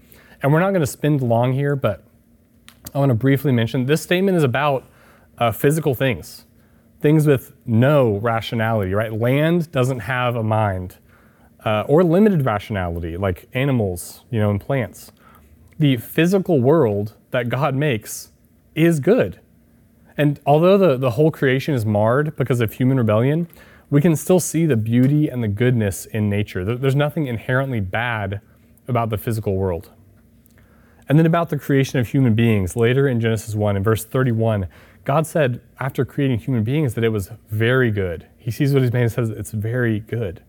And 0.41 0.51
we're 0.53 0.59
not 0.59 0.69
going 0.69 0.81
to 0.81 0.87
spend 0.87 1.21
long 1.21 1.53
here, 1.53 1.75
but 1.75 2.03
I 2.93 2.99
want 2.99 3.09
to 3.09 3.15
briefly 3.15 3.51
mention 3.51 3.85
this 3.85 4.01
statement 4.01 4.37
is 4.37 4.43
about 4.43 4.85
uh, 5.37 5.51
physical 5.51 5.95
things, 5.95 6.45
things 7.01 7.27
with 7.27 7.53
no 7.65 8.17
rationality, 8.17 8.93
right? 8.93 9.11
Land 9.11 9.71
doesn't 9.71 9.99
have 9.99 10.35
a 10.35 10.43
mind, 10.43 10.97
uh, 11.65 11.83
or 11.87 12.03
limited 12.03 12.45
rationality, 12.45 13.17
like 13.17 13.47
animals, 13.53 14.23
you 14.29 14.39
know, 14.39 14.49
and 14.49 14.61
plants 14.61 15.11
the 15.81 15.97
physical 15.97 16.61
world 16.61 17.15
that 17.31 17.49
God 17.49 17.75
makes 17.75 18.31
is 18.75 18.99
good. 18.99 19.39
And 20.15 20.39
although 20.45 20.77
the, 20.77 20.95
the 20.95 21.11
whole 21.11 21.31
creation 21.31 21.73
is 21.73 21.85
marred 21.85 22.35
because 22.35 22.61
of 22.61 22.73
human 22.73 22.97
rebellion, 22.97 23.47
we 23.89 23.99
can 23.99 24.15
still 24.15 24.39
see 24.39 24.65
the 24.67 24.77
beauty 24.77 25.27
and 25.27 25.43
the 25.43 25.47
goodness 25.47 26.05
in 26.05 26.29
nature. 26.29 26.63
There's 26.63 26.95
nothing 26.95 27.25
inherently 27.25 27.79
bad 27.79 28.41
about 28.87 29.09
the 29.09 29.17
physical 29.17 29.57
world. 29.57 29.89
And 31.09 31.17
then 31.17 31.25
about 31.25 31.49
the 31.49 31.57
creation 31.57 31.99
of 31.99 32.07
human 32.07 32.35
beings, 32.35 32.75
later 32.75 33.07
in 33.07 33.19
Genesis 33.19 33.55
1, 33.55 33.75
in 33.75 33.83
verse 33.83 34.05
31, 34.05 34.67
God 35.03 35.25
said, 35.25 35.61
after 35.79 36.05
creating 36.05 36.39
human 36.39 36.63
beings, 36.63 36.93
that 36.93 37.03
it 37.03 37.09
was 37.09 37.31
very 37.49 37.91
good. 37.91 38.27
He 38.37 38.51
sees 38.51 38.73
what 38.73 38.83
He's 38.83 38.93
made 38.93 39.03
and 39.03 39.11
says 39.11 39.29
it's 39.29 39.51
very 39.51 39.99
good. 39.99 40.43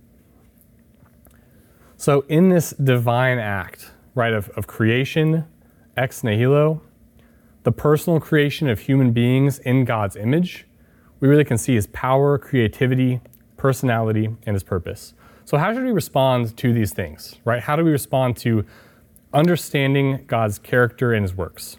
So, 1.97 2.25
in 2.29 2.49
this 2.49 2.71
divine 2.71 3.39
act, 3.39 3.93
right, 4.15 4.33
of, 4.33 4.49
of 4.51 4.67
creation 4.67 5.47
ex 5.97 6.25
nihilo, 6.25 6.83
the 7.63 7.73
personal 7.73 8.19
creation 8.19 8.69
of 8.69 8.81
human 8.81 9.13
beings 9.13 9.59
in 9.61 9.85
God's 9.85 10.17
image, 10.17 10.67
we 11.21 11.29
really 11.29 11.45
can 11.45 11.59
see 11.59 11.75
his 11.75 11.87
power, 11.89 12.39
creativity, 12.39 13.21
personality, 13.57 14.25
and 14.45 14.55
his 14.55 14.65
purpose. 14.65 15.15
So, 15.45 15.57
how 15.57 15.73
should 15.73 15.85
we 15.85 15.93
respond 15.93 16.57
to 16.57 16.73
these 16.73 16.93
things, 16.93 17.37
right? 17.45 17.63
How 17.63 17.77
do 17.77 17.85
we 17.85 17.91
respond 17.93 18.37
to 18.39 18.65
understanding 19.33 20.25
God's 20.27 20.59
character 20.59 21.13
and 21.13 21.23
his 21.23 21.35
works? 21.35 21.79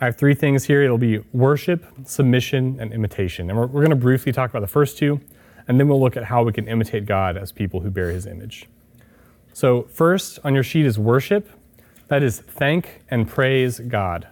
I 0.00 0.06
have 0.06 0.16
three 0.16 0.34
things 0.34 0.64
here. 0.64 0.82
It'll 0.82 0.98
be 0.98 1.18
worship, 1.32 1.86
submission, 2.04 2.78
and 2.80 2.92
imitation. 2.92 3.48
And 3.48 3.58
we're, 3.58 3.66
we're 3.66 3.80
going 3.80 3.90
to 3.90 3.96
briefly 3.96 4.32
talk 4.32 4.50
about 4.50 4.60
the 4.60 4.66
first 4.66 4.98
two, 4.98 5.20
and 5.68 5.78
then 5.78 5.88
we'll 5.88 6.00
look 6.00 6.16
at 6.16 6.24
how 6.24 6.42
we 6.42 6.52
can 6.52 6.68
imitate 6.68 7.06
God 7.06 7.36
as 7.36 7.52
people 7.52 7.80
who 7.80 7.90
bear 7.90 8.10
his 8.10 8.26
image. 8.26 8.66
So, 9.52 9.82
first 9.82 10.40
on 10.42 10.54
your 10.54 10.64
sheet 10.64 10.84
is 10.84 10.98
worship. 10.98 11.48
That 12.08 12.22
is 12.22 12.40
thank 12.40 13.02
and 13.08 13.28
praise 13.28 13.78
God. 13.78 14.26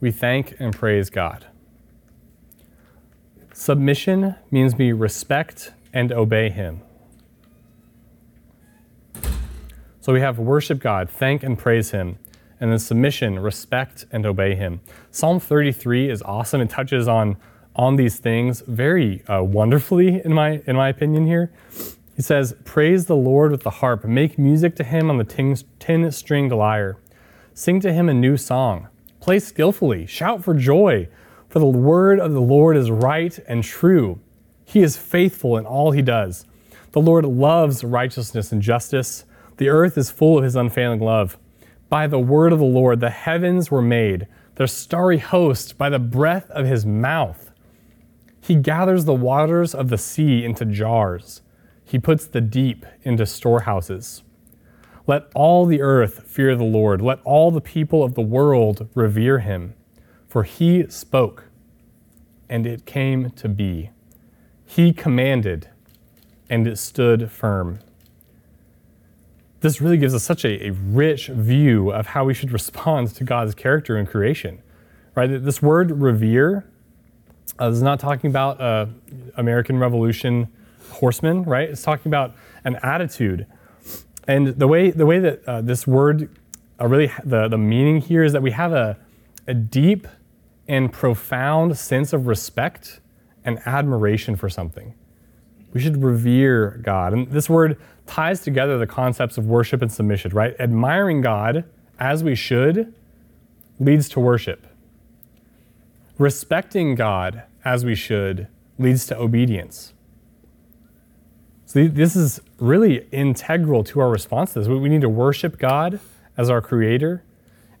We 0.00 0.10
thank 0.10 0.54
and 0.58 0.74
praise 0.74 1.10
God. 1.10 1.46
Submission 3.52 4.34
means 4.50 4.76
we 4.76 4.92
respect 4.92 5.72
and 5.94 6.12
obey 6.12 6.50
Him. 6.50 6.82
So 10.00 10.12
we 10.12 10.20
have 10.20 10.38
worship 10.38 10.78
God, 10.78 11.08
thank 11.08 11.42
and 11.42 11.58
praise 11.58 11.90
Him, 11.90 12.18
and 12.60 12.70
then 12.70 12.78
submission, 12.78 13.38
respect 13.38 14.06
and 14.10 14.24
obey 14.24 14.54
Him. 14.54 14.80
Psalm 15.10 15.40
33 15.40 16.10
is 16.10 16.22
awesome. 16.22 16.60
It 16.60 16.70
touches 16.70 17.08
on, 17.08 17.36
on 17.74 17.96
these 17.96 18.18
things 18.18 18.62
very 18.66 19.24
uh, 19.26 19.42
wonderfully, 19.42 20.22
in 20.24 20.32
my, 20.32 20.62
in 20.66 20.76
my 20.76 20.88
opinion, 20.88 21.26
here. 21.26 21.52
He 22.16 22.22
says, 22.22 22.54
Praise 22.64 23.06
the 23.06 23.16
Lord 23.16 23.50
with 23.52 23.62
the 23.62 23.70
harp, 23.70 24.04
make 24.04 24.38
music 24.38 24.74
to 24.76 24.84
him 24.84 25.10
on 25.10 25.18
the 25.18 25.56
tin 25.78 26.10
stringed 26.10 26.52
lyre. 26.52 26.96
Sing 27.52 27.80
to 27.80 27.92
him 27.92 28.08
a 28.08 28.14
new 28.14 28.36
song. 28.36 28.88
Play 29.20 29.38
skillfully, 29.38 30.06
shout 30.06 30.42
for 30.42 30.54
joy, 30.54 31.08
for 31.48 31.58
the 31.58 31.66
word 31.66 32.20
of 32.20 32.32
the 32.32 32.40
Lord 32.40 32.76
is 32.76 32.90
right 32.90 33.38
and 33.46 33.62
true. 33.62 34.20
He 34.64 34.82
is 34.82 34.96
faithful 34.96 35.56
in 35.56 35.66
all 35.66 35.90
he 35.90 36.02
does. 36.02 36.44
The 36.92 37.00
Lord 37.00 37.24
loves 37.24 37.84
righteousness 37.84 38.52
and 38.52 38.62
justice. 38.62 39.24
The 39.58 39.68
earth 39.68 39.98
is 39.98 40.10
full 40.10 40.38
of 40.38 40.44
his 40.44 40.56
unfailing 40.56 41.00
love. 41.00 41.38
By 41.88 42.06
the 42.06 42.18
word 42.18 42.52
of 42.52 42.58
the 42.58 42.64
Lord, 42.64 43.00
the 43.00 43.10
heavens 43.10 43.70
were 43.70 43.82
made, 43.82 44.26
their 44.56 44.66
starry 44.66 45.18
host 45.18 45.78
by 45.78 45.88
the 45.88 45.98
breath 45.98 46.50
of 46.50 46.66
his 46.66 46.84
mouth. 46.86 47.52
He 48.40 48.54
gathers 48.54 49.04
the 49.04 49.14
waters 49.14 49.74
of 49.74 49.88
the 49.88 49.98
sea 49.98 50.44
into 50.44 50.64
jars 50.64 51.42
he 51.86 52.00
puts 52.00 52.26
the 52.26 52.40
deep 52.40 52.84
into 53.02 53.24
storehouses. 53.24 54.24
Let 55.06 55.30
all 55.36 55.66
the 55.66 55.80
earth 55.80 56.24
fear 56.26 56.56
the 56.56 56.64
Lord. 56.64 57.00
Let 57.00 57.20
all 57.22 57.52
the 57.52 57.60
people 57.60 58.02
of 58.02 58.14
the 58.14 58.22
world 58.22 58.88
revere 58.94 59.38
him. 59.38 59.74
For 60.28 60.42
he 60.42 60.88
spoke, 60.88 61.44
and 62.48 62.66
it 62.66 62.86
came 62.86 63.30
to 63.30 63.48
be. 63.48 63.90
He 64.64 64.92
commanded, 64.92 65.70
and 66.50 66.66
it 66.66 66.78
stood 66.78 67.30
firm. 67.30 67.78
This 69.66 69.80
really 69.80 69.96
gives 69.96 70.14
us 70.14 70.22
such 70.22 70.44
a, 70.44 70.68
a 70.68 70.70
rich 70.70 71.26
view 71.26 71.90
of 71.90 72.06
how 72.06 72.24
we 72.24 72.34
should 72.34 72.52
respond 72.52 73.12
to 73.16 73.24
God's 73.24 73.52
character 73.52 73.98
in 73.98 74.06
creation. 74.06 74.62
Right? 75.16 75.26
This 75.26 75.60
word 75.60 75.90
revere 75.90 76.70
uh, 77.60 77.70
is 77.70 77.82
not 77.82 77.98
talking 77.98 78.30
about 78.30 78.60
uh, 78.60 78.86
American 79.36 79.80
Revolution 79.80 80.46
horsemen, 80.90 81.42
right? 81.42 81.68
It's 81.68 81.82
talking 81.82 82.08
about 82.08 82.36
an 82.62 82.78
attitude. 82.84 83.48
And 84.28 84.46
the 84.46 84.68
way, 84.68 84.92
the 84.92 85.04
way 85.04 85.18
that 85.18 85.42
uh, 85.48 85.62
this 85.62 85.84
word, 85.84 86.30
uh, 86.80 86.86
really, 86.86 87.10
the, 87.24 87.48
the 87.48 87.58
meaning 87.58 88.00
here 88.00 88.22
is 88.22 88.32
that 88.34 88.42
we 88.42 88.52
have 88.52 88.72
a, 88.72 88.96
a 89.48 89.54
deep 89.54 90.06
and 90.68 90.92
profound 90.92 91.76
sense 91.76 92.12
of 92.12 92.28
respect 92.28 93.00
and 93.44 93.58
admiration 93.66 94.36
for 94.36 94.48
something. 94.48 94.94
We 95.72 95.80
should 95.80 96.04
revere 96.04 96.78
God. 96.84 97.12
And 97.12 97.32
this 97.32 97.50
word 97.50 97.76
ties 98.06 98.40
together 98.40 98.78
the 98.78 98.86
concepts 98.86 99.36
of 99.36 99.46
worship 99.46 99.82
and 99.82 99.92
submission, 99.92 100.32
right? 100.32 100.54
Admiring 100.58 101.20
God 101.20 101.64
as 101.98 102.22
we 102.24 102.34
should 102.34 102.94
leads 103.78 104.08
to 104.10 104.20
worship. 104.20 104.66
respecting 106.18 106.94
God 106.94 107.42
as 107.64 107.84
we 107.84 107.94
should 107.94 108.48
leads 108.78 109.06
to 109.06 109.18
obedience. 109.18 109.92
So 111.66 111.88
this 111.88 112.14
is 112.14 112.40
really 112.58 113.06
integral 113.10 113.82
to 113.84 114.00
our 114.00 114.08
response 114.08 114.52
to 114.52 114.60
this. 114.60 114.68
We 114.68 114.88
need 114.88 115.00
to 115.00 115.08
worship 115.08 115.58
God 115.58 116.00
as 116.36 116.48
our 116.48 116.60
creator, 116.60 117.24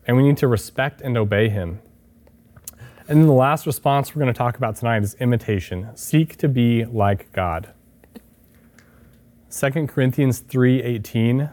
and 0.06 0.16
we 0.16 0.22
need 0.22 0.36
to 0.38 0.48
respect 0.48 1.00
and 1.00 1.16
obey 1.16 1.48
him. 1.48 1.80
And 3.08 3.20
then 3.20 3.26
the 3.26 3.32
last 3.32 3.66
response 3.66 4.14
we're 4.14 4.20
going 4.20 4.34
to 4.34 4.36
talk 4.36 4.56
about 4.56 4.76
tonight 4.76 5.02
is 5.04 5.14
imitation. 5.14 5.90
Seek 5.94 6.36
to 6.38 6.48
be 6.48 6.84
like 6.84 7.32
God. 7.32 7.72
2 9.56 9.86
Corinthians 9.86 10.40
3:18 10.40 11.50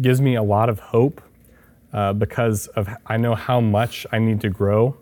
gives 0.00 0.20
me 0.20 0.36
a 0.36 0.42
lot 0.42 0.68
of 0.68 0.78
hope 0.78 1.20
uh, 1.92 2.12
because 2.12 2.68
of 2.68 2.88
I 3.06 3.16
know 3.16 3.34
how 3.34 3.60
much 3.60 4.06
I 4.12 4.20
need 4.20 4.40
to 4.42 4.48
grow 4.48 4.96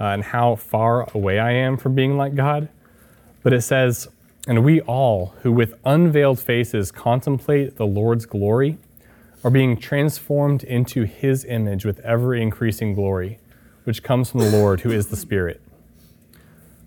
uh, 0.00 0.04
and 0.04 0.22
how 0.22 0.54
far 0.54 1.10
away 1.12 1.40
I 1.40 1.50
am 1.50 1.76
from 1.76 1.96
being 1.96 2.16
like 2.16 2.36
God. 2.36 2.68
But 3.42 3.52
it 3.52 3.62
says, 3.62 4.06
"And 4.46 4.64
we 4.64 4.82
all 4.82 5.34
who 5.42 5.50
with 5.50 5.74
unveiled 5.84 6.38
faces 6.38 6.92
contemplate 6.92 7.76
the 7.76 7.86
Lord's 7.86 8.24
glory 8.24 8.78
are 9.42 9.50
being 9.50 9.76
transformed 9.76 10.62
into 10.62 11.02
his 11.02 11.44
image 11.44 11.84
with 11.84 11.98
ever 12.00 12.36
increasing 12.36 12.94
glory, 12.94 13.40
which 13.82 14.04
comes 14.04 14.30
from 14.30 14.40
the 14.40 14.50
Lord 14.50 14.82
who 14.82 14.92
is 14.92 15.08
the 15.08 15.16
Spirit." 15.16 15.60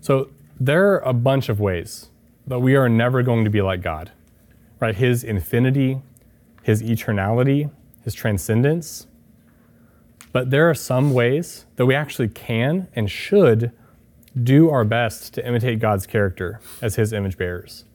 So 0.00 0.30
there 0.58 0.92
are 0.92 1.00
a 1.00 1.12
bunch 1.12 1.50
of 1.50 1.60
ways 1.60 2.08
that 2.46 2.60
we 2.60 2.74
are 2.74 2.88
never 2.88 3.22
going 3.22 3.44
to 3.44 3.50
be 3.50 3.60
like 3.60 3.82
God. 3.82 4.12
Right? 4.80 4.94
His 4.94 5.24
infinity, 5.24 6.00
his 6.62 6.82
eternality, 6.82 7.70
his 8.04 8.14
transcendence. 8.14 9.06
But 10.32 10.50
there 10.50 10.68
are 10.70 10.74
some 10.74 11.12
ways 11.12 11.66
that 11.76 11.86
we 11.86 11.94
actually 11.94 12.28
can 12.28 12.88
and 12.94 13.10
should 13.10 13.72
do 14.40 14.70
our 14.70 14.84
best 14.84 15.34
to 15.34 15.46
imitate 15.46 15.80
God's 15.80 16.06
character 16.06 16.60
as 16.80 16.94
his 16.94 17.12
image 17.12 17.36
bearers. 17.36 17.86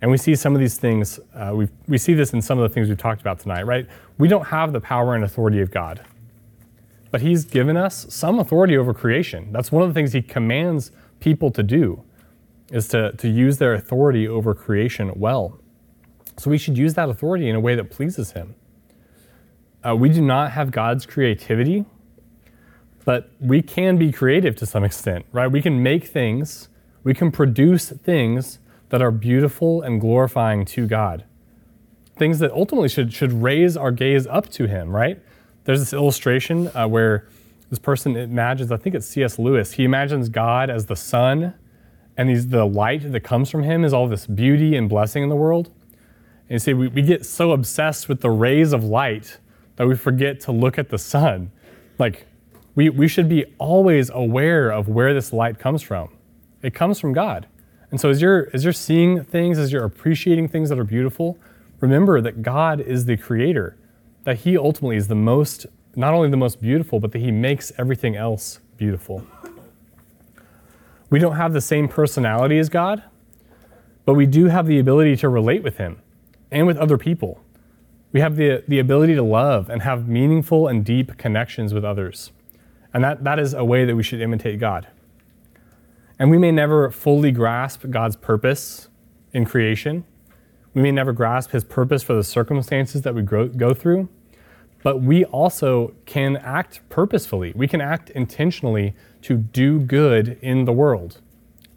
And 0.00 0.10
we 0.10 0.16
see 0.16 0.34
some 0.34 0.54
of 0.54 0.60
these 0.60 0.78
things, 0.78 1.20
uh, 1.34 1.52
we 1.54 1.68
we 1.86 1.98
see 1.98 2.14
this 2.14 2.32
in 2.32 2.40
some 2.40 2.58
of 2.58 2.66
the 2.66 2.72
things 2.72 2.88
we've 2.88 2.96
talked 2.96 3.20
about 3.20 3.40
tonight, 3.40 3.66
right? 3.66 3.86
We 4.16 4.28
don't 4.28 4.46
have 4.46 4.72
the 4.72 4.80
power 4.80 5.14
and 5.14 5.22
authority 5.22 5.60
of 5.60 5.70
God, 5.70 6.02
but 7.10 7.20
he's 7.20 7.44
given 7.44 7.76
us 7.76 8.06
some 8.08 8.38
authority 8.38 8.78
over 8.78 8.94
creation. 8.94 9.52
That's 9.52 9.70
one 9.70 9.82
of 9.82 9.90
the 9.90 9.94
things 9.94 10.14
he 10.14 10.22
commands 10.22 10.92
people 11.18 11.50
to 11.50 11.62
do, 11.62 12.02
is 12.70 12.88
to, 12.88 13.12
to 13.12 13.28
use 13.28 13.58
their 13.58 13.74
authority 13.74 14.26
over 14.26 14.54
creation 14.54 15.12
well. 15.16 15.59
So 16.40 16.48
we 16.48 16.56
should 16.56 16.78
use 16.78 16.94
that 16.94 17.10
authority 17.10 17.50
in 17.50 17.54
a 17.54 17.60
way 17.60 17.74
that 17.74 17.90
pleases 17.90 18.32
Him. 18.32 18.54
Uh, 19.86 19.94
we 19.94 20.08
do 20.08 20.22
not 20.22 20.52
have 20.52 20.70
God's 20.70 21.04
creativity, 21.04 21.84
but 23.04 23.30
we 23.40 23.60
can 23.60 23.98
be 23.98 24.10
creative 24.10 24.56
to 24.56 24.64
some 24.64 24.82
extent, 24.82 25.26
right? 25.32 25.48
We 25.48 25.60
can 25.60 25.82
make 25.82 26.06
things, 26.06 26.70
we 27.04 27.12
can 27.12 27.30
produce 27.30 27.90
things 27.90 28.58
that 28.88 29.02
are 29.02 29.10
beautiful 29.10 29.82
and 29.82 30.00
glorifying 30.00 30.64
to 30.64 30.86
God. 30.86 31.26
Things 32.16 32.38
that 32.38 32.52
ultimately 32.52 32.88
should, 32.88 33.12
should 33.12 33.34
raise 33.34 33.76
our 33.76 33.92
gaze 33.92 34.26
up 34.26 34.48
to 34.52 34.66
Him, 34.66 34.96
right? 34.96 35.20
There's 35.64 35.80
this 35.80 35.92
illustration 35.92 36.70
uh, 36.74 36.88
where 36.88 37.28
this 37.68 37.78
person 37.78 38.16
imagines, 38.16 38.72
I 38.72 38.78
think 38.78 38.94
it's 38.94 39.06
C.S. 39.06 39.38
Lewis, 39.38 39.72
he 39.72 39.84
imagines 39.84 40.30
God 40.30 40.70
as 40.70 40.86
the 40.86 40.96
sun, 40.96 41.52
and 42.16 42.30
he's, 42.30 42.48
the 42.48 42.64
light 42.64 43.12
that 43.12 43.20
comes 43.20 43.50
from 43.50 43.62
Him 43.62 43.84
is 43.84 43.92
all 43.92 44.08
this 44.08 44.26
beauty 44.26 44.74
and 44.74 44.88
blessing 44.88 45.22
in 45.22 45.28
the 45.28 45.36
world. 45.36 45.70
And 46.50 46.60
see, 46.60 46.74
we, 46.74 46.88
we 46.88 47.02
get 47.02 47.24
so 47.24 47.52
obsessed 47.52 48.08
with 48.08 48.20
the 48.20 48.30
rays 48.30 48.72
of 48.72 48.82
light 48.82 49.38
that 49.76 49.86
we 49.86 49.94
forget 49.94 50.40
to 50.40 50.52
look 50.52 50.78
at 50.78 50.88
the 50.88 50.98
sun. 50.98 51.52
Like, 51.98 52.26
we, 52.74 52.90
we 52.90 53.06
should 53.06 53.28
be 53.28 53.44
always 53.58 54.10
aware 54.10 54.70
of 54.70 54.88
where 54.88 55.14
this 55.14 55.32
light 55.32 55.58
comes 55.60 55.80
from. 55.80 56.10
It 56.60 56.74
comes 56.74 56.98
from 56.98 57.12
God. 57.12 57.46
And 57.90 58.00
so 58.00 58.10
as 58.10 58.20
you're, 58.20 58.50
as 58.52 58.64
you're 58.64 58.72
seeing 58.72 59.22
things, 59.22 59.58
as 59.58 59.72
you're 59.72 59.84
appreciating 59.84 60.48
things 60.48 60.68
that 60.68 60.78
are 60.78 60.84
beautiful, 60.84 61.38
remember 61.80 62.20
that 62.20 62.42
God 62.42 62.80
is 62.80 63.04
the 63.04 63.16
creator, 63.16 63.76
that 64.24 64.38
He 64.40 64.58
ultimately 64.58 64.96
is 64.96 65.08
the 65.08 65.14
most, 65.14 65.66
not 65.94 66.14
only 66.14 66.30
the 66.30 66.36
most 66.36 66.60
beautiful, 66.60 67.00
but 67.00 67.12
that 67.12 67.20
He 67.20 67.30
makes 67.30 67.72
everything 67.78 68.16
else 68.16 68.60
beautiful. 68.76 69.24
We 71.10 71.18
don't 71.18 71.36
have 71.36 71.52
the 71.52 71.60
same 71.60 71.88
personality 71.88 72.58
as 72.58 72.68
God, 72.68 73.02
but 74.04 74.14
we 74.14 74.26
do 74.26 74.46
have 74.46 74.66
the 74.66 74.78
ability 74.78 75.16
to 75.16 75.28
relate 75.28 75.62
with 75.62 75.76
Him 75.76 76.00
and 76.50 76.66
with 76.66 76.76
other 76.76 76.98
people. 76.98 77.40
We 78.12 78.20
have 78.20 78.36
the, 78.36 78.64
the 78.66 78.78
ability 78.78 79.14
to 79.14 79.22
love 79.22 79.70
and 79.70 79.82
have 79.82 80.08
meaningful 80.08 80.66
and 80.66 80.84
deep 80.84 81.16
connections 81.16 81.72
with 81.72 81.84
others. 81.84 82.32
And 82.92 83.04
that, 83.04 83.22
that 83.24 83.38
is 83.38 83.54
a 83.54 83.64
way 83.64 83.84
that 83.84 83.94
we 83.94 84.02
should 84.02 84.20
imitate 84.20 84.58
God. 84.58 84.88
And 86.18 86.30
we 86.30 86.38
may 86.38 86.50
never 86.50 86.90
fully 86.90 87.30
grasp 87.30 87.84
God's 87.88 88.16
purpose 88.16 88.88
in 89.32 89.44
creation. 89.44 90.04
We 90.74 90.82
may 90.82 90.90
never 90.90 91.12
grasp 91.12 91.52
his 91.52 91.64
purpose 91.64 92.02
for 92.02 92.14
the 92.14 92.24
circumstances 92.24 93.02
that 93.02 93.14
we 93.14 93.22
grow, 93.22 93.48
go 93.48 93.74
through. 93.74 94.08
But 94.82 95.02
we 95.02 95.24
also 95.26 95.94
can 96.06 96.36
act 96.38 96.80
purposefully. 96.88 97.52
We 97.54 97.68
can 97.68 97.80
act 97.80 98.10
intentionally 98.10 98.94
to 99.22 99.36
do 99.36 99.78
good 99.78 100.38
in 100.40 100.64
the 100.64 100.72
world. 100.72 101.20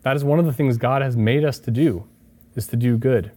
That 0.01 0.15
is 0.15 0.23
one 0.23 0.39
of 0.39 0.45
the 0.45 0.53
things 0.53 0.77
God 0.77 1.01
has 1.01 1.15
made 1.15 1.43
us 1.45 1.59
to 1.59 1.71
do, 1.71 2.07
is 2.55 2.67
to 2.67 2.75
do 2.75 2.97
good. 2.97 3.31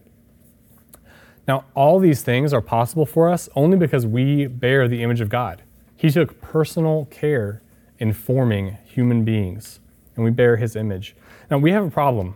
Now, 1.47 1.63
all 1.75 1.97
these 1.99 2.23
things 2.23 2.53
are 2.53 2.61
possible 2.61 3.05
for 3.05 3.29
us 3.29 3.47
only 3.55 3.77
because 3.77 4.05
we 4.05 4.47
bear 4.47 4.87
the 4.87 5.01
image 5.01 5.21
of 5.21 5.29
God. 5.29 5.63
He 5.95 6.09
took 6.09 6.41
personal 6.41 7.05
care 7.05 7.61
in 7.99 8.11
forming 8.13 8.77
human 8.83 9.23
beings, 9.23 9.79
and 10.15 10.25
we 10.25 10.31
bear 10.31 10.57
his 10.57 10.75
image. 10.75 11.15
Now, 11.49 11.57
we 11.57 11.71
have 11.71 11.85
a 11.85 11.89
problem, 11.89 12.35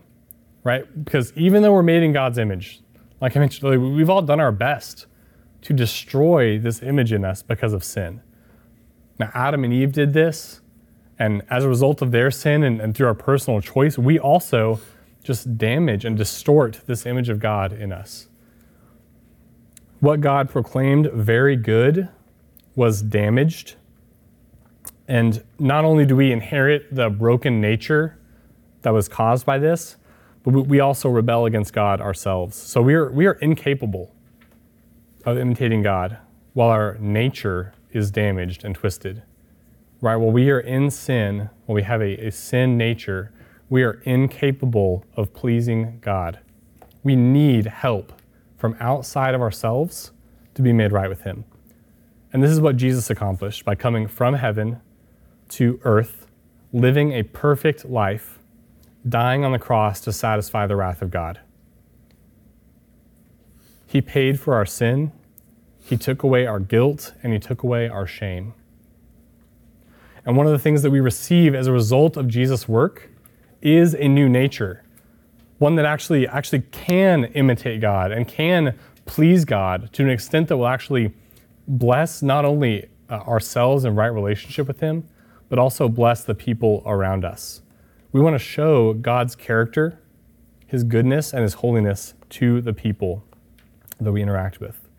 right? 0.64 1.04
Because 1.04 1.34
even 1.36 1.62
though 1.62 1.74
we're 1.74 1.84
made 1.84 2.04
in 2.04 2.14
God's 2.14 2.38
image, 2.38 2.82
like 3.20 3.36
I 3.36 3.42
mentioned 3.42 3.96
we've 3.96 4.10
all 4.10 4.22
done 4.22 4.40
our 4.40 4.52
best 4.52 5.08
to 5.64 5.74
destroy 5.74 6.58
this 6.58 6.82
image 6.82 7.12
in 7.12 7.26
us 7.26 7.44
because 7.44 7.74
of 7.74 7.84
sin. 7.84 8.22
Now, 9.20 9.30
Adam 9.36 9.64
and 9.66 9.74
Eve 9.74 9.92
did 9.92 10.14
this, 10.14 10.62
and 11.20 11.44
as 11.50 11.66
a 11.66 11.70
result 11.70 12.02
of 12.02 12.12
their 12.12 12.32
sin 12.32 12.64
and, 12.64 12.80
and 12.80 12.96
through 12.96 13.08
our 13.08 13.14
personal 13.14 13.60
choice, 13.60 13.98
we 13.98 14.18
also 14.18 14.80
just 15.22 15.58
damage 15.58 16.06
and 16.06 16.18
distort 16.18 16.80
this 16.88 17.06
image 17.06 17.30
of 17.30 17.40
God 17.40 17.74
in 17.74 17.92
us 17.92 18.28
what 20.02 20.20
God 20.20 20.50
proclaimed 20.50 21.12
very 21.14 21.56
good 21.56 22.10
was 22.76 23.02
damaged. 23.04 23.76
And 25.08 25.44
not 25.60 25.86
only 25.86 26.06
do 26.06 26.16
we 26.16 26.32
inherit 26.32 26.94
the 26.94 27.10
broken 27.10 27.62
nature 27.62 28.18
that 28.82 28.92
was 28.94 29.08
caused 29.08 29.46
by 29.46 29.60
this, 29.60 29.98
but 30.44 30.52
we 30.52 30.80
also 30.80 31.08
rebel 31.08 31.46
against 31.46 31.72
God 31.72 32.02
ourselves. 32.02 32.58
So 32.58 32.82
we 32.82 32.96
are, 32.96 33.12
we 33.12 33.28
are 33.28 33.34
incapable 33.34 34.12
of 35.24 35.38
imitating 35.38 35.84
God 35.84 36.18
while 36.54 36.70
our 36.70 36.98
nature 37.00 37.74
is 37.92 38.10
damaged 38.10 38.66
and 38.66 38.74
twisted. 38.74 39.22
Right? 40.02 40.16
While 40.16 40.32
we 40.32 40.50
are 40.50 40.60
in 40.60 40.90
sin, 40.90 41.52
while 41.68 41.76
we 41.76 41.84
have 41.84 42.02
a, 42.02 42.26
a 42.26 42.32
sin 42.32 42.76
nature, 42.76 43.32
we 43.70 43.84
are 43.84 44.02
incapable 44.04 45.06
of 45.16 45.32
pleasing 45.34 46.00
God. 46.02 46.40
We 47.04 47.16
need 47.16 47.68
help 47.68 48.14
from 48.62 48.78
outside 48.80 49.34
of 49.34 49.42
ourselves 49.42 50.12
to 50.54 50.62
be 50.62 50.72
made 50.72 50.92
right 50.92 51.10
with 51.10 51.24
Him. 51.24 51.46
And 52.32 52.44
this 52.44 52.52
is 52.52 52.62
what 52.62 52.78
Jesus 52.78 53.10
accomplished 53.10 53.66
by 53.66 53.74
coming 53.74 54.08
from 54.08 54.36
heaven 54.36 54.80
to 55.50 55.80
earth, 55.84 56.28
living 56.72 57.12
a 57.12 57.24
perfect 57.24 57.86
life, 57.86 58.38
dying 59.10 59.44
on 59.44 59.52
the 59.52 59.58
cross 59.58 60.00
to 60.02 60.14
satisfy 60.14 60.68
the 60.68 60.76
wrath 60.76 61.02
of 61.02 61.10
God. 61.10 61.40
He 63.88 64.00
paid 64.00 64.40
for 64.40 64.54
our 64.54 64.68
sin, 64.68 65.12
He 65.84 65.98
took 65.98 66.22
away 66.22 66.46
our 66.46 66.60
guilt, 66.60 67.16
and 67.24 67.34
He 67.34 67.40
took 67.40 67.64
away 67.64 67.90
our 67.90 68.06
shame. 68.06 68.54
And 70.24 70.38
one 70.38 70.46
of 70.46 70.52
the 70.52 70.60
things 70.60 70.84
that 70.84 70.92
we 70.92 71.00
receive 71.00 71.56
as 71.56 71.66
a 71.66 71.72
result 71.72 72.16
of 72.16 72.28
Jesus' 72.28 72.68
work 72.68 73.10
is 73.60 73.96
a 73.96 74.08
new 74.08 74.30
nature 74.30 74.84
one 75.62 75.76
that 75.76 75.86
actually 75.86 76.28
actually 76.28 76.62
can 76.72 77.26
imitate 77.26 77.80
God 77.82 78.12
and 78.12 78.28
can 78.28 78.78
please 79.06 79.46
God 79.46 79.94
to 79.94 80.02
an 80.02 80.10
extent 80.10 80.48
that 80.48 80.58
will 80.58 80.68
actually 80.68 81.14
bless 81.68 82.24
not 82.24 82.46
only 82.46 82.90
uh, 83.12 83.18
ourselves 83.20 83.84
and 83.84 83.96
right 83.96 84.08
relationship 84.08 84.68
with 84.68 84.80
Him, 84.80 85.08
but 85.50 85.60
also 85.60 85.88
bless 85.88 86.24
the 86.24 86.34
people 86.34 86.82
around 86.88 87.24
us. 87.24 87.62
We 88.12 88.20
want 88.20 88.34
to 88.34 88.40
show 88.40 88.94
God's 88.94 89.36
character, 89.36 90.00
His 90.66 90.84
goodness, 90.84 91.32
and 91.32 91.44
His 91.44 91.54
holiness 91.54 92.16
to 92.32 92.60
the 92.62 92.74
people 92.74 93.24
that 94.00 94.12
we 94.12 94.24
interact 94.24 94.60
with. 94.60 94.90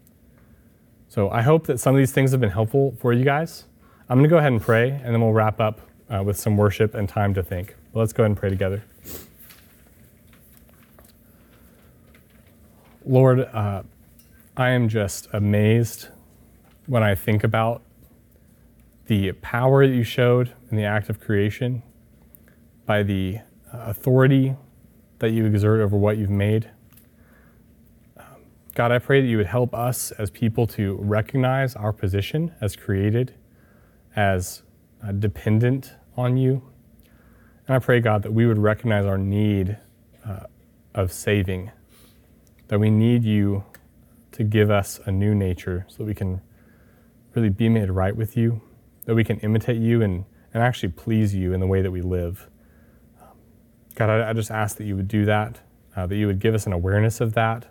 So 1.08 1.28
I 1.30 1.42
hope 1.42 1.66
that 1.66 1.80
some 1.80 1.92
of 1.92 1.98
these 1.98 2.12
things 2.12 2.30
have 2.30 2.40
been 2.40 2.50
helpful 2.50 2.94
for 3.00 3.12
you 3.12 3.24
guys. 3.24 3.64
I'm 4.08 4.18
going 4.18 4.30
to 4.30 4.30
go 4.30 4.38
ahead 4.38 4.52
and 4.52 4.62
pray, 4.62 4.90
and 4.90 5.12
then 5.12 5.20
we'll 5.20 5.32
wrap 5.32 5.60
up 5.60 5.80
uh, 6.08 6.22
with 6.22 6.38
some 6.38 6.56
worship 6.56 6.94
and 6.94 7.08
time 7.08 7.34
to 7.34 7.42
think. 7.42 7.74
But 7.92 7.98
let's 7.98 8.12
go 8.12 8.22
ahead 8.22 8.30
and 8.30 8.38
pray 8.38 8.48
together. 8.48 8.84
Lord, 13.04 13.40
uh, 13.40 13.82
I 14.56 14.70
am 14.70 14.88
just 14.88 15.28
amazed 15.32 16.08
when 16.86 17.02
I 17.02 17.14
think 17.14 17.42
about 17.42 17.82
the 19.06 19.32
power 19.32 19.86
that 19.86 19.94
you 19.94 20.04
showed 20.04 20.52
in 20.70 20.76
the 20.76 20.84
act 20.84 21.08
of 21.08 21.20
creation, 21.20 21.82
by 22.86 23.02
the 23.02 23.38
uh, 23.72 23.78
authority 23.86 24.56
that 25.18 25.30
you 25.30 25.46
exert 25.46 25.80
over 25.80 25.96
what 25.96 26.16
you've 26.16 26.30
made. 26.30 26.70
Um, 28.16 28.24
God, 28.74 28.92
I 28.92 28.98
pray 28.98 29.20
that 29.20 29.26
you 29.26 29.36
would 29.36 29.46
help 29.46 29.74
us 29.74 30.12
as 30.12 30.30
people 30.30 30.66
to 30.68 30.96
recognize 31.00 31.74
our 31.74 31.92
position 31.92 32.54
as 32.60 32.76
created, 32.76 33.34
as 34.14 34.62
uh, 35.02 35.12
dependent 35.12 35.94
on 36.16 36.36
you. 36.36 36.62
And 37.66 37.76
I 37.76 37.78
pray, 37.78 38.00
God, 38.00 38.22
that 38.22 38.32
we 38.32 38.46
would 38.46 38.58
recognize 38.58 39.06
our 39.06 39.18
need 39.18 39.78
uh, 40.26 40.46
of 40.94 41.12
saving, 41.12 41.70
that 42.72 42.78
we 42.78 42.88
need 42.88 43.22
you 43.22 43.62
to 44.30 44.42
give 44.42 44.70
us 44.70 44.98
a 45.04 45.12
new 45.12 45.34
nature 45.34 45.84
so 45.90 45.98
that 45.98 46.04
we 46.04 46.14
can 46.14 46.40
really 47.34 47.50
be 47.50 47.68
made 47.68 47.90
right 47.90 48.16
with 48.16 48.34
you, 48.34 48.62
that 49.04 49.14
we 49.14 49.22
can 49.22 49.38
imitate 49.40 49.76
you 49.76 50.00
and, 50.00 50.24
and 50.54 50.62
actually 50.62 50.88
please 50.88 51.34
you 51.34 51.52
in 51.52 51.60
the 51.60 51.66
way 51.66 51.82
that 51.82 51.90
we 51.90 52.00
live. 52.00 52.48
God, 53.94 54.08
I, 54.08 54.30
I 54.30 54.32
just 54.32 54.50
ask 54.50 54.78
that 54.78 54.84
you 54.84 54.96
would 54.96 55.06
do 55.06 55.26
that, 55.26 55.60
uh, 55.94 56.06
that 56.06 56.16
you 56.16 56.26
would 56.26 56.38
give 56.38 56.54
us 56.54 56.64
an 56.64 56.72
awareness 56.72 57.20
of 57.20 57.34
that, 57.34 57.66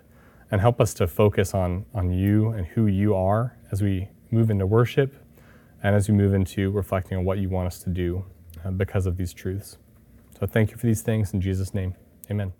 and 0.52 0.60
help 0.60 0.80
us 0.80 0.94
to 0.94 1.08
focus 1.08 1.52
on, 1.52 1.84
on 1.92 2.12
you 2.12 2.50
and 2.50 2.64
who 2.64 2.86
you 2.86 3.12
are 3.12 3.58
as 3.72 3.82
we 3.82 4.08
move 4.30 4.50
into 4.50 4.66
worship 4.66 5.16
and 5.82 5.96
as 5.96 6.08
we 6.08 6.14
move 6.14 6.32
into 6.32 6.70
reflecting 6.70 7.18
on 7.18 7.24
what 7.24 7.38
you 7.38 7.48
want 7.48 7.66
us 7.66 7.80
to 7.80 7.90
do 7.90 8.24
uh, 8.64 8.70
because 8.70 9.06
of 9.06 9.16
these 9.16 9.32
truths. 9.32 9.78
So 10.38 10.46
thank 10.46 10.70
you 10.70 10.76
for 10.76 10.86
these 10.86 11.02
things 11.02 11.34
in 11.34 11.40
Jesus' 11.40 11.74
name. 11.74 11.96
Amen. 12.30 12.52